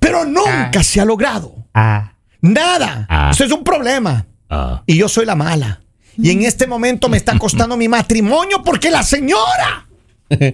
pero 0.00 0.24
nunca 0.24 0.82
se 0.82 1.00
ha 1.00 1.04
logrado. 1.04 1.54
Nada. 2.40 3.06
Ah. 3.08 3.30
Eso 3.32 3.44
es 3.44 3.52
un 3.52 3.62
problema. 3.62 4.26
Y 4.86 4.96
yo 4.96 5.08
soy 5.08 5.24
la 5.24 5.36
mala. 5.36 5.81
Y 6.16 6.30
en 6.30 6.42
este 6.42 6.66
momento 6.66 7.08
me 7.08 7.16
está 7.16 7.38
costando 7.38 7.76
mi 7.76 7.88
matrimonio 7.88 8.62
porque 8.64 8.90
la 8.90 9.02
señora 9.02 9.86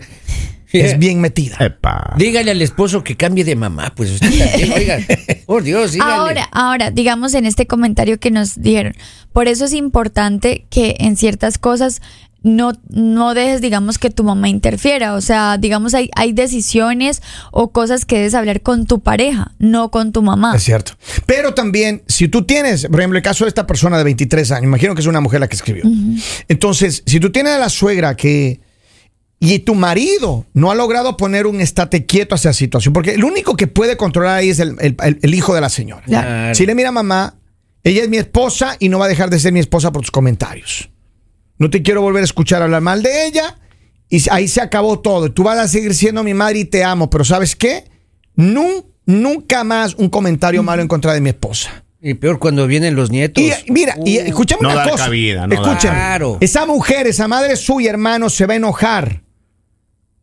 es 0.72 0.98
bien 0.98 1.20
metida. 1.20 1.56
Epa. 1.60 2.14
Dígale 2.16 2.50
al 2.50 2.62
esposo 2.62 3.02
que 3.02 3.16
cambie 3.16 3.44
de 3.44 3.56
mamá, 3.56 3.92
pues 3.96 4.10
usted 4.10 4.28
también, 4.38 4.72
oiga. 4.76 4.98
Por 5.46 5.62
Dios, 5.62 5.92
dígale. 5.92 6.12
Ahora, 6.12 6.48
ahora, 6.52 6.90
digamos 6.90 7.34
en 7.34 7.46
este 7.46 7.66
comentario 7.66 8.18
que 8.18 8.30
nos 8.30 8.60
dijeron, 8.60 8.94
por 9.32 9.48
eso 9.48 9.64
es 9.64 9.72
importante 9.72 10.66
que 10.70 10.96
en 10.98 11.16
ciertas 11.16 11.58
cosas 11.58 12.02
no, 12.42 12.72
no 12.88 13.34
dejes, 13.34 13.60
digamos, 13.60 13.98
que 13.98 14.10
tu 14.10 14.22
mamá 14.24 14.48
interfiera. 14.48 15.14
O 15.14 15.20
sea, 15.20 15.58
digamos, 15.58 15.94
hay, 15.94 16.08
hay 16.14 16.32
decisiones 16.32 17.20
o 17.52 17.72
cosas 17.72 18.04
que 18.04 18.16
debes 18.16 18.34
hablar 18.34 18.62
con 18.62 18.86
tu 18.86 19.00
pareja, 19.00 19.52
no 19.58 19.90
con 19.90 20.12
tu 20.12 20.22
mamá. 20.22 20.54
Es 20.56 20.62
cierto. 20.64 20.92
Pero 21.26 21.54
también, 21.54 22.02
si 22.06 22.28
tú 22.28 22.44
tienes, 22.44 22.86
por 22.86 23.00
ejemplo, 23.00 23.16
el 23.18 23.22
caso 23.24 23.44
de 23.44 23.48
esta 23.48 23.66
persona 23.66 23.98
de 23.98 24.04
23 24.04 24.52
años, 24.52 24.64
imagino 24.64 24.94
que 24.94 25.00
es 25.00 25.06
una 25.06 25.20
mujer 25.20 25.40
la 25.40 25.48
que 25.48 25.56
escribió. 25.56 25.84
Entonces, 26.48 27.02
si 27.06 27.20
tú 27.20 27.30
tienes 27.32 27.52
a 27.54 27.58
la 27.58 27.68
suegra 27.68 28.16
que. 28.16 28.60
Y 29.40 29.60
tu 29.60 29.76
marido 29.76 30.46
no 30.52 30.72
ha 30.72 30.74
logrado 30.74 31.16
poner 31.16 31.46
un 31.46 31.60
estate 31.60 32.06
quieto 32.06 32.34
hacia 32.34 32.48
la 32.50 32.54
situación, 32.54 32.92
porque 32.92 33.12
el 33.14 33.22
único 33.22 33.54
que 33.54 33.68
puede 33.68 33.96
controlar 33.96 34.38
ahí 34.38 34.50
es 34.50 34.58
el, 34.58 34.74
el- 34.80 35.34
hijo 35.34 35.54
de 35.54 35.60
la 35.60 35.68
señora. 35.68 36.02
Claro. 36.06 36.54
Si 36.56 36.66
le 36.66 36.74
mira 36.74 36.90
mamá, 36.90 37.36
ella 37.84 38.02
es 38.02 38.08
mi 38.08 38.16
esposa 38.16 38.74
y 38.80 38.88
no 38.88 38.98
va 38.98 39.04
a 39.04 39.08
dejar 39.08 39.30
de 39.30 39.38
ser 39.38 39.52
mi 39.52 39.60
esposa 39.60 39.92
por 39.92 40.02
tus 40.02 40.10
comentarios. 40.10 40.90
No 41.58 41.70
te 41.70 41.82
quiero 41.82 42.02
volver 42.02 42.22
a 42.22 42.24
escuchar 42.24 42.62
hablar 42.62 42.80
mal 42.82 43.02
de 43.02 43.26
ella. 43.26 43.58
Y 44.08 44.28
ahí 44.30 44.48
se 44.48 44.60
acabó 44.60 45.00
todo. 45.00 45.30
Tú 45.32 45.42
vas 45.42 45.58
a 45.58 45.68
seguir 45.68 45.94
siendo 45.94 46.22
mi 46.24 46.32
madre 46.34 46.60
y 46.60 46.64
te 46.64 46.82
amo, 46.84 47.10
pero 47.10 47.24
¿sabes 47.24 47.54
qué? 47.56 47.84
Nun- 48.36 48.84
nunca 49.04 49.64
más 49.64 49.94
un 49.94 50.08
comentario 50.08 50.62
malo 50.62 50.80
en 50.82 50.88
contra 50.88 51.12
de 51.12 51.20
mi 51.20 51.30
esposa. 51.30 51.84
Y 52.00 52.14
peor 52.14 52.38
cuando 52.38 52.66
vienen 52.68 52.94
los 52.94 53.10
nietos. 53.10 53.42
Y 53.42 53.52
mira, 53.72 53.96
y 54.06 54.18
Uh, 54.18 54.20
escúchame 54.22 54.62
no 54.62 54.68
una 54.68 54.76
dar 54.78 54.90
cosa. 54.90 55.04
cabida, 55.04 55.46
no 55.48 55.54
Escúchame. 55.54 55.98
dar. 55.98 56.18
Claro. 56.18 56.38
Esa 56.40 56.64
mujer, 56.64 57.06
esa 57.08 57.26
madre 57.26 57.56
suya, 57.56 57.90
hermano, 57.90 58.30
se 58.30 58.46
va 58.46 58.54
a 58.54 58.56
enojar. 58.56 59.22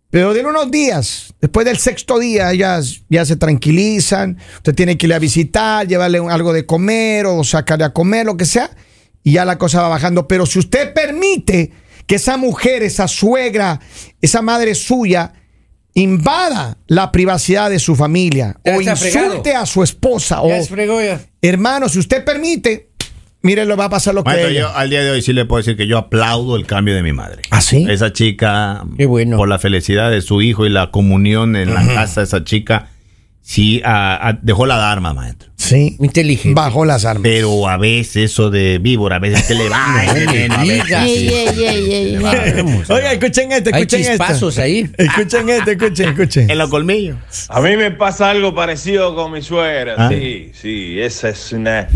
Pero 0.10 0.34
de 0.34 0.46
unos 0.46 0.72
días, 0.72 1.34
después 1.42 1.66
del 1.66 1.78
sexto 1.78 2.18
día, 2.20 2.52
ellas 2.54 3.02
ya 3.10 3.26
se 3.26 3.36
tranquilizan. 3.36 4.38
Usted 4.58 4.74
tiene 4.74 4.98
que 4.98 5.08
ir 5.08 5.14
a 5.14 5.20
visitar, 5.20 5.86
llevarle 5.88 6.22
un- 6.22 6.32
algo 6.32 6.54
de 6.54 6.66
comer 6.66 7.26
o 7.26 7.44
sacarle 7.44 7.84
a 7.86 7.90
comer, 7.92 8.26
lo 8.26 8.38
que 8.38 8.46
sea. 8.46 8.70
Y 9.26 9.34
ya 9.34 9.44
la 9.44 9.58
cosa 9.58 9.82
va 9.82 9.90
bajando. 9.90 10.28
Pero 10.28 10.46
si 10.46 10.60
usted 10.60 10.94
permite 10.94 11.72
que 12.06 12.16
esa 12.16 12.38
mujer, 12.38 12.84
esa 12.84 13.08
suegra, 13.08 13.82
esa 14.22 14.44
madre 14.44 14.76
suya, 14.76 15.34
invada 15.96 16.78
la 16.88 17.12
privacidad 17.12 17.70
de 17.70 17.80
su 17.80 17.96
familia 17.96 18.56
Ya 18.64 18.76
o 18.78 18.96
fregado. 18.96 19.26
insulte 19.28 19.56
a 19.56 19.66
su 19.66 19.82
esposa 19.82 20.42
o 20.42 20.52
es 20.52 20.70
hermano, 21.42 21.90
si 21.90 22.00
usted 22.00 22.24
permite, 22.24 22.92
mire, 23.42 23.66
le 23.66 23.76
va 23.76 23.86
a 23.86 23.90
pasar 23.90 24.14
lo 24.14 24.24
que 24.24 24.30
ella. 24.32 24.50
yo 24.52 24.76
al 24.76 24.90
día 24.90 25.02
de 25.02 25.10
hoy 25.12 25.22
sí 25.22 25.34
le 25.34 25.46
puedo 25.46 25.60
decir 25.60 25.76
que 25.78 25.88
yo 25.88 25.98
aplaudo 25.98 26.56
el 26.58 26.68
cambio 26.68 26.94
de 26.94 27.02
mi 27.02 27.14
madre. 27.14 27.42
¿Ah, 27.50 27.62
sí? 27.62 27.88
Esa 27.90 28.14
chica, 28.14 28.84
Qué 28.98 29.06
bueno. 29.06 29.38
por 29.38 29.48
la 29.48 29.58
felicidad 29.58 30.12
de 30.12 30.22
su 30.22 30.42
hijo 30.42 30.66
y 30.66 30.70
la 30.70 30.92
comunión 30.92 31.56
en 31.56 31.74
la 31.74 31.84
casa 31.88 32.22
de 32.22 32.26
esa 32.26 32.44
chica, 32.44 32.90
sí 33.42 33.82
ah, 33.86 34.20
ah, 34.22 34.40
dejó 34.42 34.66
la 34.66 34.76
dharma, 34.78 35.14
maestro. 35.14 35.50
Sí. 35.66 35.98
Inteligente. 36.00 36.54
Bajó 36.54 36.86
las 36.86 37.06
armas. 37.06 37.24
Pero 37.24 37.68
a 37.68 37.78
veces 37.78 38.32
eso 38.32 38.52
de 38.52 38.78
víbora, 38.78 39.16
a 39.16 39.20
veces 39.20 39.46
se 39.46 39.56
le 39.56 39.68
va. 39.68 40.04
Oiga, 42.90 43.12
escuchen 43.12 43.52
este, 43.52 43.72
Hay 43.74 43.82
escuchen 43.82 44.06
chispazos 44.06 44.58
este. 44.58 44.62
ahí. 44.62 44.90
Escuchen 44.98 45.50
este, 45.50 45.72
escuchen, 45.72 46.10
escuchen. 46.10 46.50
En 46.50 46.58
los 46.58 46.70
colmillos. 46.70 47.18
A 47.50 47.62
mí 47.62 47.76
me 47.78 47.92
pasa 47.92 48.30
algo 48.30 48.54
parecido 48.54 49.16
con 49.16 49.32
mi 49.32 49.42
suegra, 49.42 49.96
¿Ah? 49.98 50.10
sí, 50.10 50.52
sí, 50.54 51.00
esa 51.00 51.30
es 51.30 51.52
una... 51.52 51.88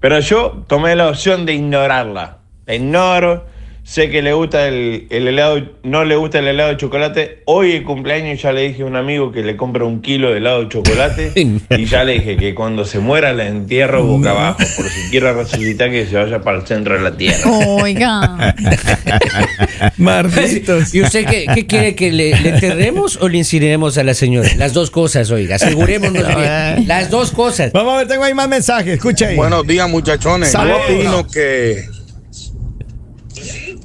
Pero 0.00 0.20
yo 0.20 0.64
tomé 0.68 0.94
la 0.94 1.08
opción 1.08 1.44
de 1.44 1.54
ignorarla. 1.54 2.38
La 2.66 2.74
ignoro, 2.74 3.46
sé 3.88 4.10
que 4.10 4.20
le 4.20 4.34
gusta 4.34 4.68
el, 4.68 5.06
el 5.08 5.28
helado, 5.28 5.62
no 5.82 6.04
le 6.04 6.14
gusta 6.14 6.40
el 6.40 6.48
helado 6.48 6.68
de 6.68 6.76
chocolate. 6.76 7.42
Hoy 7.46 7.72
el 7.72 7.84
cumpleaños 7.84 8.42
ya 8.42 8.52
le 8.52 8.68
dije 8.68 8.82
a 8.82 8.84
un 8.84 8.96
amigo 8.96 9.32
que 9.32 9.42
le 9.42 9.56
compra 9.56 9.84
un 9.84 10.02
kilo 10.02 10.30
de 10.30 10.38
helado 10.38 10.64
de 10.64 10.68
chocolate 10.68 11.32
y 11.70 11.84
ya 11.86 12.04
le 12.04 12.14
dije 12.14 12.36
que 12.36 12.54
cuando 12.54 12.84
se 12.84 12.98
muera 12.98 13.32
la 13.32 13.46
entierro 13.46 14.04
boca 14.04 14.32
abajo, 14.32 14.58
por 14.76 14.88
si 14.90 15.10
quiere 15.10 15.32
resucitar 15.32 15.90
que 15.90 16.04
se 16.06 16.16
vaya 16.16 16.42
para 16.42 16.58
el 16.58 16.66
centro 16.66 16.94
de 16.94 17.00
la 17.00 17.16
tierra. 17.16 17.50
Oiga. 17.50 18.54
Marditos. 19.96 20.94
¿Y 20.94 21.00
usted 21.00 21.24
qué, 21.26 21.46
qué 21.54 21.66
quiere 21.66 21.94
que 21.94 22.12
le, 22.12 22.38
le 22.40 22.50
enterremos 22.50 23.16
o 23.22 23.28
le 23.28 23.38
incineremos 23.38 23.96
a 23.96 24.04
la 24.04 24.12
señora? 24.12 24.50
Las 24.58 24.74
dos 24.74 24.90
cosas, 24.90 25.30
oiga. 25.30 25.56
Asegurémonos 25.56 26.26
bien. 26.36 26.86
Las 26.86 27.08
dos 27.08 27.30
cosas. 27.30 27.72
Vamos 27.72 27.94
a 27.94 27.96
ver, 27.98 28.08
tengo 28.08 28.22
ahí 28.22 28.34
más 28.34 28.48
mensajes. 28.48 28.94
Escucha 28.94 29.28
ahí. 29.28 29.36
Buenos 29.36 29.66
días, 29.66 29.88
muchachones. 29.88 30.52
Yo 30.52 30.58
Saludos. 30.58 30.82
opino 30.84 31.26
que 31.26 31.97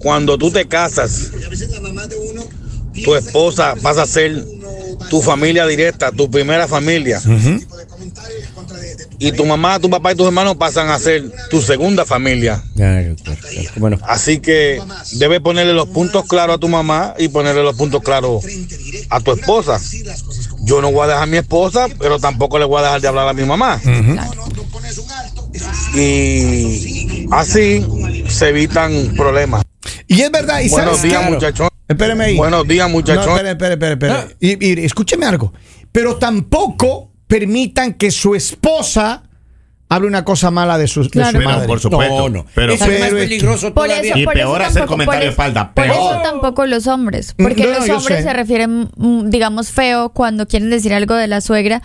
cuando 0.04 0.38
tú 0.38 0.52
te 0.52 0.68
casas, 0.68 1.32
tu 3.04 3.16
esposa 3.16 3.76
pasa 3.82 4.04
a 4.04 4.06
ser 4.06 4.46
tu 5.10 5.22
familia 5.22 5.66
directa, 5.66 6.12
tu 6.12 6.30
primera 6.30 6.68
familia. 6.68 7.22
Y 9.20 9.32
tu 9.32 9.46
mamá, 9.46 9.80
tu 9.80 9.90
papá 9.90 10.12
y 10.12 10.16
tus 10.16 10.26
hermanos 10.26 10.58
pasan 10.58 10.90
a 10.90 11.00
ser 11.00 11.32
tu 11.50 11.62
segunda 11.62 12.04
familia. 12.06 12.62
Bueno, 13.78 13.98
Así 14.04 14.40
que 14.40 14.82
debes 15.14 15.40
ponerle 15.40 15.74
los 15.74 15.88
puntos 15.88 16.26
claros 16.26 16.58
a 16.58 16.60
tu 16.60 16.68
mamá 16.68 17.16
y 17.18 17.30
ponerle 17.30 17.64
los 17.64 17.76
puntos 17.76 18.04
claros 18.04 18.44
a 19.10 19.20
tu 19.22 19.32
esposa. 19.32 19.80
Yo 20.66 20.82
no 20.82 20.92
voy 20.92 21.04
a 21.04 21.08
dejar 21.08 21.24
a 21.24 21.28
mi 21.28 21.38
esposa, 21.38 21.88
pero 22.00 22.20
tampoco 22.20 22.60
le 22.60 22.66
voy 22.66 22.80
a 22.80 22.84
dejar 22.84 23.02
de 23.02 23.08
hablar 23.08 23.28
a 23.30 23.34
mi 23.34 23.44
mamá. 23.46 23.82
Y 25.96 27.28
así 27.32 27.86
se 28.28 28.50
evitan 28.50 29.14
problemas. 29.16 29.64
Y 30.14 30.22
es 30.22 30.32
verdad, 30.32 30.62
y 30.62 30.70
Buenos 30.70 30.98
sabes 30.98 31.12
días, 31.12 31.24
qué? 31.26 31.32
muchachones. 31.32 31.72
Espéreme 31.88 32.24
ahí. 32.26 32.38
Buenos 32.38 32.68
días, 32.68 32.88
No, 32.88 32.94
muchachones. 32.94 33.28
espere, 33.30 33.50
espere, 33.52 33.74
espere, 33.74 33.94
espere. 33.94 34.14
Ah. 34.14 34.28
Y, 34.40 34.82
y 34.82 34.86
escúcheme 34.86 35.26
algo. 35.26 35.54
Pero 35.92 36.16
tampoco 36.18 37.12
permitan 37.28 37.94
que 37.94 38.10
su 38.12 38.36
esposa 38.36 39.24
hable 39.90 40.08
una 40.08 40.26
cosa 40.26 40.50
mala 40.50 40.78
de 40.80 40.88
su, 40.88 41.04
de 41.08 41.20
madre. 41.44 41.68
por 41.68 41.80
supuesto. 41.80 42.30
no, 42.30 42.30
no. 42.30 42.46
Pero- 42.56 42.74
es 42.74 42.80
más 42.80 42.90
peligroso 42.90 43.74
Por 43.74 43.88
todavía. 43.88 44.12
eso, 44.12 44.20
Y 44.20 44.26
por 44.26 44.34
peor 44.34 44.62
eso 44.62 44.70
hacer 44.70 44.82
tampoco- 44.84 44.94
comentario 45.06 45.36
por 45.36 45.46
de 45.46 45.54
Por 45.54 45.74
peor. 45.74 45.88
eso 45.96 46.20
tampoco 46.24 46.66
los 46.66 46.88
hombres. 46.88 47.36
Porque 47.38 47.64
No, 47.66 47.70
los 47.80 47.90
hombres 47.90 48.18
sé. 48.20 48.24
se 48.24 48.34
refieren, 48.34 48.90
mm, 48.96 49.30
digamos, 49.30 49.70
feo 49.72 50.10
cuando 50.10 50.48
quieren 50.48 50.70
decir 50.72 50.94
algo 50.94 51.14
de 51.16 51.28
la 51.28 51.42
suegra. 51.42 51.82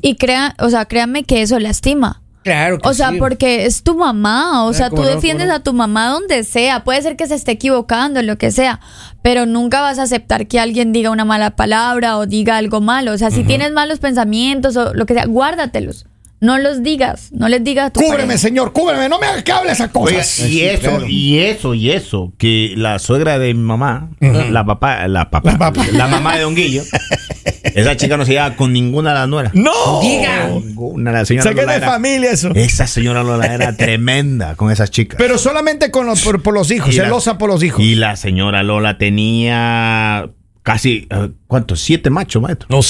Y 0.00 0.16
crea, 0.16 0.56
o 0.58 0.70
sea, 0.70 0.86
créanme 0.86 1.22
que 1.24 1.42
eso 1.42 1.58
lastima. 1.60 2.21
Claro 2.44 2.78
que 2.78 2.88
O 2.88 2.94
sea, 2.94 3.10
sí. 3.10 3.18
porque 3.18 3.66
es 3.66 3.82
tu 3.82 3.96
mamá, 3.96 4.64
o 4.64 4.72
sea, 4.72 4.90
tú 4.90 5.02
defiendes 5.02 5.46
no. 5.48 5.54
a 5.54 5.60
tu 5.60 5.72
mamá 5.72 6.08
donde 6.08 6.42
sea, 6.44 6.82
puede 6.84 7.00
ser 7.02 7.16
que 7.16 7.26
se 7.26 7.34
esté 7.36 7.52
equivocando, 7.52 8.20
lo 8.22 8.36
que 8.38 8.50
sea, 8.50 8.80
pero 9.22 9.46
nunca 9.46 9.80
vas 9.80 9.98
a 9.98 10.02
aceptar 10.02 10.46
que 10.48 10.58
alguien 10.58 10.92
diga 10.92 11.10
una 11.10 11.24
mala 11.24 11.50
palabra 11.56 12.18
o 12.18 12.26
diga 12.26 12.56
algo 12.56 12.80
malo, 12.80 13.12
o 13.12 13.18
sea, 13.18 13.30
si 13.30 13.44
tienes 13.44 13.72
malos 13.72 14.00
pensamientos 14.00 14.76
o 14.76 14.92
lo 14.94 15.06
que 15.06 15.14
sea, 15.14 15.26
guárdatelos, 15.26 16.06
no 16.40 16.58
los 16.58 16.82
digas, 16.82 17.28
no 17.30 17.48
les 17.48 17.62
digas 17.62 17.86
a 17.86 17.90
tu 17.90 18.00
Cúbreme, 18.00 18.24
pareja. 18.24 18.38
señor, 18.38 18.72
cúbreme. 18.72 19.08
No 19.08 19.20
me 19.20 19.26
hagas 19.28 19.44
que 19.44 19.52
hable 19.52 19.70
esas 19.70 19.90
Oiga, 19.94 20.18
cosas. 20.18 20.40
y 20.40 20.62
eso, 20.64 21.06
y 21.06 21.38
eso, 21.38 21.74
y 21.74 21.92
eso, 21.92 22.32
que 22.36 22.72
la 22.76 22.98
suegra 22.98 23.38
de 23.38 23.54
mi 23.54 23.62
mamá, 23.62 24.10
la 24.18 24.64
papá, 24.66 25.06
la 25.06 25.30
papá, 25.30 25.52
La 25.52 25.58
papá. 25.58 25.84
la 25.92 26.08
mamá 26.08 26.34
de 26.34 26.42
Don 26.42 26.56
Guillo, 26.56 26.82
esa 27.74 27.96
chica 27.96 28.16
no 28.16 28.24
se 28.24 28.32
lleva 28.32 28.54
con 28.56 28.72
ninguna 28.72 29.10
de 29.12 29.18
las 29.20 29.28
nueras. 29.28 29.54
No. 29.54 30.00
Diga. 30.00 30.48
Ninguna, 30.48 31.12
la 31.12 31.24
señora 31.24 31.50
Saqué 31.50 31.66
de 31.66 31.74
era- 31.76 31.86
familia 31.90 32.30
eso. 32.30 32.50
Esa 32.54 32.86
señora 32.86 33.22
Lola 33.22 33.46
era 33.54 33.76
tremenda 33.76 34.54
con 34.56 34.70
esas 34.70 34.90
chicas. 34.90 35.16
Pero 35.18 35.38
solamente 35.38 35.90
con 35.90 36.06
los, 36.06 36.22
por, 36.22 36.42
por 36.42 36.54
los 36.54 36.70
hijos, 36.70 36.94
Y 36.94 36.98
la- 36.98 37.04
celosa 37.04 37.38
por 37.38 37.48
los 37.50 37.62
hijos. 37.62 37.80
Y 37.82 37.94
la 37.94 38.16
señora 38.16 38.62
Lola 38.62 38.98
tenía 38.98 40.28
casi, 40.62 41.06
eh, 41.10 41.30
¿cuántos? 41.46 41.80
Siete 41.80 42.10
machos, 42.10 42.42
maestro. 42.42 42.68
No 42.70 42.80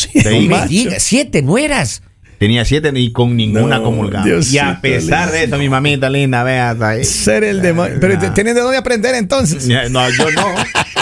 digas, 0.68 1.02
siete 1.02 1.42
nueras. 1.42 2.02
Tenía 2.38 2.64
siete 2.64 2.90
y 2.96 3.12
con 3.12 3.36
ninguna 3.36 3.78
No, 3.78 3.84
comulgada. 3.84 4.24
Diosito 4.24 4.56
y 4.56 4.58
a 4.58 4.80
pesar 4.80 5.30
de 5.30 5.44
eso, 5.44 5.56
mi 5.58 5.68
mamita 5.68 6.10
linda, 6.10 6.42
vea. 6.42 6.76
Ser 7.04 7.44
el 7.44 7.62
demonio. 7.62 7.98
Pero 8.00 8.18
te- 8.18 8.30
¿tienes 8.30 8.56
de 8.56 8.60
dónde 8.62 8.78
aprender 8.78 9.14
entonces? 9.14 9.68
No, 9.90 10.10
yo 10.10 10.28
no. 10.32 10.46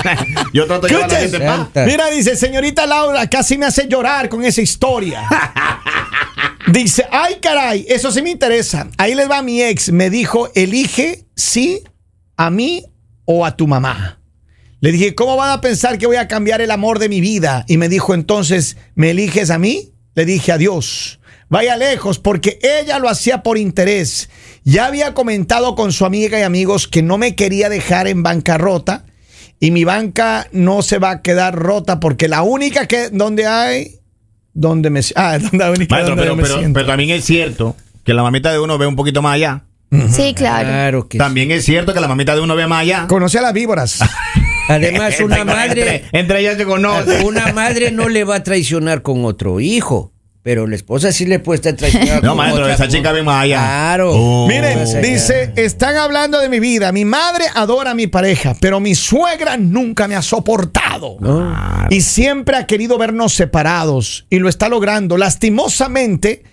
yo 0.52 0.66
trato 0.66 0.86
de 0.86 0.92
llevar 0.92 1.10
a 1.10 1.12
la 1.12 1.20
gente 1.20 1.36
en 1.36 1.46
paz. 1.46 1.56
Santa. 1.56 1.86
Mira, 1.86 2.10
dice, 2.10 2.36
señorita 2.36 2.86
Laura, 2.86 3.28
casi 3.28 3.58
me 3.58 3.66
hace 3.66 3.88
llorar 3.88 4.28
con 4.28 4.44
esa 4.44 4.62
historia. 4.62 5.22
Dice, 6.72 7.06
ay 7.10 7.38
caray, 7.40 7.84
eso 7.88 8.12
sí 8.12 8.22
me 8.22 8.30
interesa. 8.30 8.88
Ahí 8.96 9.14
les 9.14 9.28
va 9.28 9.42
mi 9.42 9.60
ex. 9.60 9.90
Me 9.90 10.08
dijo, 10.08 10.50
elige 10.54 11.26
sí 11.34 11.82
a 12.36 12.50
mí 12.50 12.84
o 13.24 13.44
a 13.44 13.56
tu 13.56 13.66
mamá. 13.66 14.20
Le 14.80 14.92
dije, 14.92 15.14
¿cómo 15.14 15.36
van 15.36 15.50
a 15.50 15.60
pensar 15.60 15.98
que 15.98 16.06
voy 16.06 16.16
a 16.16 16.28
cambiar 16.28 16.60
el 16.60 16.70
amor 16.70 16.98
de 16.98 17.08
mi 17.08 17.20
vida? 17.20 17.64
Y 17.66 17.76
me 17.76 17.88
dijo, 17.88 18.14
entonces, 18.14 18.76
¿me 18.94 19.10
eliges 19.10 19.50
a 19.50 19.58
mí? 19.58 19.92
Le 20.14 20.24
dije, 20.24 20.52
adiós. 20.52 21.20
Vaya 21.48 21.76
lejos, 21.76 22.20
porque 22.20 22.60
ella 22.62 23.00
lo 23.00 23.08
hacía 23.08 23.42
por 23.42 23.58
interés. 23.58 24.30
Ya 24.62 24.86
había 24.86 25.12
comentado 25.12 25.74
con 25.74 25.92
su 25.92 26.06
amiga 26.06 26.38
y 26.38 26.42
amigos 26.42 26.86
que 26.86 27.02
no 27.02 27.18
me 27.18 27.34
quería 27.34 27.68
dejar 27.68 28.06
en 28.06 28.22
bancarrota 28.22 29.04
y 29.60 29.70
mi 29.70 29.84
banca 29.84 30.48
no 30.52 30.82
se 30.82 30.98
va 30.98 31.10
a 31.10 31.22
quedar 31.22 31.54
rota 31.54 32.00
porque 32.00 32.26
la 32.26 32.42
única 32.42 32.86
que 32.86 33.10
donde 33.10 33.46
hay 33.46 33.98
donde 34.54 34.90
me 34.90 35.00
ah 35.14 35.38
donde 35.38 35.58
la 35.58 35.70
única 35.70 35.94
Maestro, 35.94 36.16
donde 36.16 36.22
pero, 36.22 36.36
me 36.36 36.42
pero, 36.42 36.58
siento. 36.58 36.74
pero 36.74 36.86
también 36.86 37.10
es 37.10 37.24
cierto 37.24 37.76
que 38.02 38.14
la 38.14 38.22
mamita 38.22 38.50
de 38.50 38.58
uno 38.58 38.78
ve 38.78 38.86
un 38.86 38.96
poquito 38.96 39.22
más 39.22 39.34
allá. 39.34 39.64
Sí, 40.08 40.34
claro. 40.34 40.68
Claro 40.68 41.08
que 41.08 41.16
sí. 41.16 41.18
También 41.18 41.50
es 41.50 41.64
cierto 41.64 41.92
que 41.92 42.00
la 42.00 42.06
mamita 42.08 42.34
de 42.34 42.40
uno 42.40 42.54
ve 42.54 42.66
más 42.66 42.82
allá. 42.82 43.06
conoce 43.08 43.38
a 43.38 43.42
las 43.42 43.52
víboras 43.52 43.98
Además, 44.68 45.18
una 45.24 45.44
madre, 45.44 45.96
Entre, 46.04 46.20
entre 46.20 46.40
ellas 46.40 46.56
se 46.56 46.64
conoce. 46.64 47.24
una 47.24 47.52
madre 47.52 47.90
no 47.90 48.08
le 48.08 48.22
va 48.24 48.36
a 48.36 48.42
traicionar 48.42 49.02
con 49.02 49.24
otro 49.24 49.58
hijo. 49.60 50.12
Pero 50.42 50.66
la 50.66 50.74
esposa 50.74 51.12
sí 51.12 51.26
le 51.26 51.38
puede 51.38 51.56
estar 51.56 51.74
traicionando. 51.74 52.20
No, 52.30 52.34
maestro, 52.34 52.62
otra, 52.62 52.74
esa 52.74 52.88
chica 52.88 53.12
bien 53.12 53.24
más 53.24 53.44
allá. 53.44 53.58
Claro. 53.58 54.12
Oh. 54.14 54.46
Miren, 54.48 55.02
dice, 55.02 55.52
están 55.56 55.96
hablando 55.96 56.38
de 56.38 56.48
mi 56.48 56.60
vida. 56.60 56.92
Mi 56.92 57.04
madre 57.04 57.44
adora 57.54 57.90
a 57.90 57.94
mi 57.94 58.06
pareja, 58.06 58.56
pero 58.60 58.80
mi 58.80 58.94
suegra 58.94 59.56
nunca 59.56 60.08
me 60.08 60.16
ha 60.16 60.22
soportado. 60.22 61.18
Y 61.90 62.00
siempre 62.00 62.56
ha 62.56 62.66
querido 62.66 62.98
vernos 62.98 63.32
separados 63.34 64.26
y 64.30 64.38
lo 64.38 64.48
está 64.48 64.68
logrando. 64.68 65.16
Lastimosamente, 65.16 66.44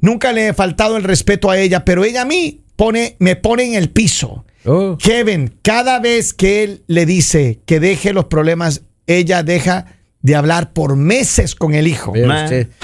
nunca 0.00 0.32
le 0.32 0.48
he 0.48 0.54
faltado 0.54 0.96
el 0.96 1.04
respeto 1.04 1.50
a 1.50 1.58
ella, 1.58 1.84
pero 1.84 2.04
ella 2.04 2.22
a 2.22 2.26
mí 2.26 2.62
pone, 2.76 3.16
me 3.18 3.36
pone 3.36 3.64
en 3.64 3.74
el 3.74 3.90
piso. 3.90 4.44
Oh. 4.64 4.96
Kevin, 4.98 5.58
cada 5.62 6.00
vez 6.00 6.32
que 6.32 6.64
él 6.64 6.84
le 6.86 7.04
dice 7.04 7.60
que 7.66 7.80
deje 7.80 8.12
los 8.14 8.26
problemas, 8.26 8.82
ella 9.06 9.42
deja 9.42 9.93
de 10.24 10.34
hablar 10.36 10.72
por 10.72 10.96
meses 10.96 11.54
con 11.54 11.74
el 11.74 11.86
hijo. 11.86 12.14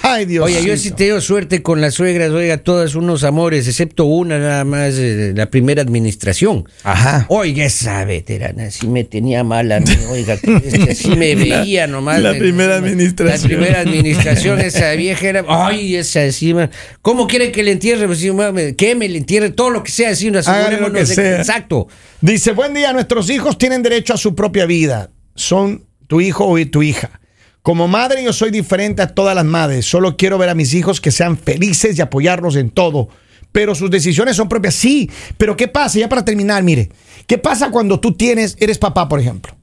Ay, 0.02 0.26
Dios 0.26 0.44
Oye, 0.44 0.62
yo 0.62 0.76
sí 0.76 0.88
he 0.88 0.90
tenido 0.90 1.22
suerte 1.22 1.62
con 1.62 1.80
las 1.80 1.94
suegras, 1.94 2.28
oiga, 2.32 2.58
todas 2.58 2.94
unos 2.94 3.24
amores, 3.24 3.66
excepto 3.66 4.04
una 4.04 4.38
nada 4.38 4.66
más, 4.66 4.92
eh, 4.98 5.32
la 5.34 5.50
primera 5.50 5.80
administración. 5.80 6.68
Ajá. 6.84 7.24
Oiga, 7.30 7.64
esa 7.64 8.04
veterana 8.04 8.70
sí 8.70 8.88
me 8.88 9.04
tenía 9.04 9.42
mal 9.42 9.72
a 9.72 9.80
mí, 9.80 9.86
oiga, 10.10 10.36
que 10.36 10.88
así 10.90 11.16
me 11.16 11.34
veía 11.34 11.86
nomás. 11.86 12.20
la 12.20 12.32
me- 12.34 12.38
primera 12.40 12.78
me- 12.78 12.88
administración. 12.90 13.40
La 13.40 13.48
primera 13.56 13.80
administración, 13.80 14.60
esa 14.60 14.92
vieja 14.92 15.26
era, 15.26 15.44
ay, 15.48 15.96
esa 15.96 16.22
encima. 16.26 16.68
¿Cómo 17.00 17.26
quiere 17.26 17.50
que 17.52 17.62
le 17.62 17.72
entierre? 17.72 18.06
Pues, 18.06 18.18
sí, 18.18 18.30
que 18.76 18.94
me 18.94 19.08
le 19.08 19.16
entierre 19.16 19.48
todo 19.48 19.70
lo 19.70 19.82
que 19.82 19.90
sea, 19.90 20.10
así, 20.10 20.28
Hágale 20.28 20.34
lo 20.34 20.40
asegurémonos 20.40 20.92
que 20.92 20.98
de 21.06 21.14
sea. 21.14 21.36
Exacto. 21.38 21.88
Dice, 22.20 22.52
buen 22.52 22.74
día, 22.74 22.92
nuestros 22.92 23.30
hijos 23.30 23.56
tienen 23.56 23.82
derecho 23.82 24.12
a 24.12 24.18
su 24.18 24.34
propia 24.34 24.66
vida. 24.66 25.08
Son 25.34 25.86
tu 26.06 26.20
hijo 26.20 26.44
o 26.46 26.58
tu 26.66 26.82
hija. 26.82 27.18
Como 27.62 27.88
madre 27.88 28.24
yo 28.24 28.32
soy 28.32 28.50
diferente 28.50 29.02
a 29.02 29.14
todas 29.14 29.34
las 29.34 29.44
madres. 29.44 29.84
Solo 29.86 30.16
quiero 30.16 30.38
ver 30.38 30.48
a 30.48 30.54
mis 30.54 30.72
hijos 30.74 31.00
que 31.00 31.10
sean 31.10 31.36
felices 31.36 31.98
y 31.98 32.00
apoyarlos 32.02 32.56
en 32.56 32.70
todo. 32.70 33.08
Pero 33.52 33.74
sus 33.74 33.90
decisiones 33.90 34.36
son 34.36 34.48
propias. 34.48 34.74
Sí, 34.74 35.10
pero 35.36 35.56
¿qué 35.56 35.68
pasa? 35.68 35.98
Ya 35.98 36.08
para 36.08 36.24
terminar, 36.24 36.62
mire. 36.62 36.90
¿Qué 37.26 37.36
pasa 37.38 37.70
cuando 37.70 38.00
tú 38.00 38.12
tienes, 38.14 38.56
eres 38.60 38.78
papá, 38.78 39.08
por 39.08 39.20
ejemplo? 39.20 39.54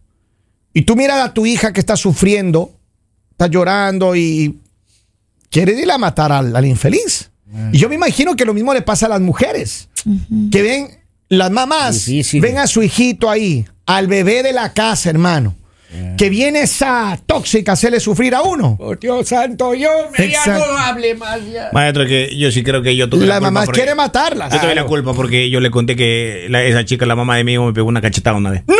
Y 0.73 0.83
tú 0.83 0.95
miras 0.95 1.19
a 1.25 1.33
tu 1.33 1.45
hija 1.45 1.73
que 1.73 1.79
está 1.79 1.95
sufriendo, 1.97 2.71
está 3.31 3.47
llorando 3.47 4.15
y 4.15 4.59
quieres 5.49 5.79
ir 5.79 5.89
a 5.91 5.97
matar 5.97 6.31
al, 6.31 6.55
al 6.55 6.65
infeliz. 6.65 7.31
Y 7.71 7.77
yo 7.79 7.89
me 7.89 7.95
imagino 7.95 8.35
que 8.35 8.45
lo 8.45 8.53
mismo 8.53 8.73
le 8.73 8.81
pasa 8.81 9.05
a 9.07 9.09
las 9.09 9.21
mujeres. 9.21 9.89
Que 10.51 10.61
ven, 10.61 10.89
las 11.29 11.49
mamás 11.49 12.05
Difícil. 12.05 12.41
ven 12.41 12.57
a 12.57 12.67
su 12.67 12.83
hijito 12.83 13.29
ahí, 13.29 13.65
al 13.85 14.07
bebé 14.07 14.43
de 14.43 14.53
la 14.53 14.73
casa, 14.73 15.09
hermano. 15.09 15.55
Que 16.17 16.29
viene 16.29 16.61
esa 16.63 17.17
tóxica 17.25 17.71
a 17.71 17.73
hacerle 17.73 17.99
sufrir 18.01 18.35
a 18.35 18.41
uno. 18.41 18.75
Por 18.77 18.99
Dios 18.99 19.27
santo, 19.29 19.73
yo 19.73 19.89
me 20.17 20.29
ya 20.29 20.45
no 20.45 20.77
hable 20.77 21.15
más 21.15 21.39
ya. 21.51 21.69
Maestro, 21.71 22.05
que 22.05 22.35
yo 22.37 22.51
sí 22.51 22.61
creo 22.61 22.81
que 22.81 22.95
yo 22.95 23.07
tuve 23.09 23.21
la 23.21 23.35
La 23.35 23.35
culpa 23.35 23.51
mamá 23.51 23.65
porque- 23.65 23.79
quiere 23.81 23.95
matarlas. 23.95 24.51
Yo 24.53 24.59
tuve 24.59 24.75
la 24.75 24.83
culpa 24.83 25.13
porque 25.13 25.49
yo 25.49 25.59
le 25.61 25.71
conté 25.71 25.95
que 25.95 26.47
la- 26.49 26.61
esa 26.63 26.83
chica, 26.83 27.05
la 27.05 27.15
mamá 27.15 27.37
de 27.37 27.43
mi 27.45 27.53
hijo, 27.53 27.65
me 27.65 27.73
pegó 27.73 27.87
una 27.87 28.01
cachetada 28.01 28.35
una 28.35 28.49
vez. 28.49 28.63
¡No! 28.67 28.75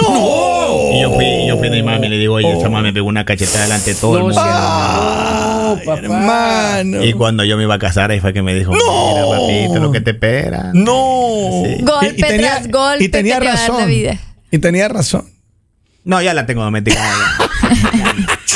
Y 0.93 1.01
yo 1.01 1.13
fui, 1.13 1.47
yo 1.47 1.57
fui 1.57 1.69
de 1.69 1.81
mami 1.81 2.07
y 2.07 2.09
le 2.09 2.17
digo, 2.17 2.35
oye, 2.35 2.51
esa 2.51 2.63
mamá 2.69 2.81
me 2.81 2.91
pegó 2.93 3.07
una 3.07 3.23
cachetada 3.23 3.63
delante 3.63 3.93
de 3.93 3.99
todo 3.99 4.13
el 4.13 4.19
No 4.19 4.25
mundo. 4.25 4.41
sea- 4.41 5.75
no, 5.77 5.79
papá. 5.85 5.99
Hermano. 5.99 7.03
Y 7.05 7.13
cuando 7.13 7.43
yo 7.45 7.55
me 7.57 7.63
iba 7.63 7.75
a 7.75 7.79
casar, 7.79 8.11
ahí 8.11 8.19
fue 8.19 8.33
que 8.33 8.41
me 8.41 8.53
dijo, 8.53 8.71
mira, 8.73 9.25
papito, 9.39 9.79
lo 9.79 9.91
que 9.91 10.01
te 10.01 10.11
espera. 10.11 10.71
No. 10.73 11.63
Sí. 11.65 11.83
Golpe 11.83 12.37
tras 12.37 12.67
golpe 12.69 13.03
Y 13.05 13.09
tenía 13.09 13.39
te 13.39 13.45
va 13.45 13.51
a 13.51 13.55
dar 13.55 13.61
la 13.69 13.75
razón. 13.75 13.87
vida. 13.89 14.17
Y 14.51 14.57
tenía 14.59 14.87
razón. 14.89 15.25
No, 16.07 16.21
ya 16.21 16.33
la 16.33 16.45
tengo 16.45 16.63
domesticada 16.63 17.05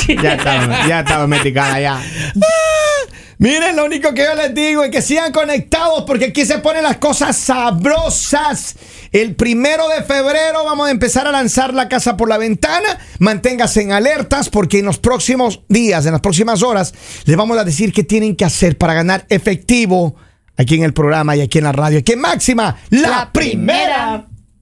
ya. 0.06 0.14
ya, 0.22 0.32
estaba, 0.34 0.88
ya 0.88 1.00
estaba 1.00 1.20
domesticada 1.20 1.80
ya. 1.80 2.02
Miren, 3.38 3.76
lo 3.76 3.84
único 3.84 4.14
que 4.14 4.22
yo 4.22 4.34
les 4.34 4.54
digo 4.54 4.84
es 4.84 4.90
que 4.90 5.02
sigan 5.02 5.32
conectados 5.32 6.04
porque 6.06 6.26
aquí 6.26 6.46
se 6.46 6.58
ponen 6.58 6.82
las 6.82 6.96
cosas 6.96 7.36
sabrosas. 7.36 8.76
El 9.10 9.34
primero 9.34 9.86
de 9.88 10.02
febrero 10.02 10.64
vamos 10.64 10.88
a 10.88 10.90
empezar 10.92 11.26
a 11.26 11.30
lanzar 11.32 11.74
la 11.74 11.88
casa 11.90 12.16
por 12.16 12.30
la 12.30 12.38
ventana. 12.38 12.98
Manténgase 13.18 13.82
en 13.82 13.92
alertas 13.92 14.48
porque 14.48 14.78
en 14.78 14.86
los 14.86 14.98
próximos 14.98 15.60
días, 15.68 16.06
en 16.06 16.12
las 16.12 16.22
próximas 16.22 16.62
horas, 16.62 16.94
les 17.26 17.36
vamos 17.36 17.58
a 17.58 17.64
decir 17.64 17.92
qué 17.92 18.02
tienen 18.02 18.34
que 18.34 18.46
hacer 18.46 18.78
para 18.78 18.94
ganar 18.94 19.26
efectivo 19.28 20.16
aquí 20.56 20.76
en 20.76 20.84
el 20.84 20.94
programa 20.94 21.36
y 21.36 21.42
aquí 21.42 21.58
en 21.58 21.64
la 21.64 21.72
radio. 21.72 21.98
Aquí 21.98 22.12
en 22.12 22.20
Máxima, 22.20 22.78
la, 22.88 23.08
La 23.08 23.32
primera. 23.32 24.24
primera. 24.24 24.26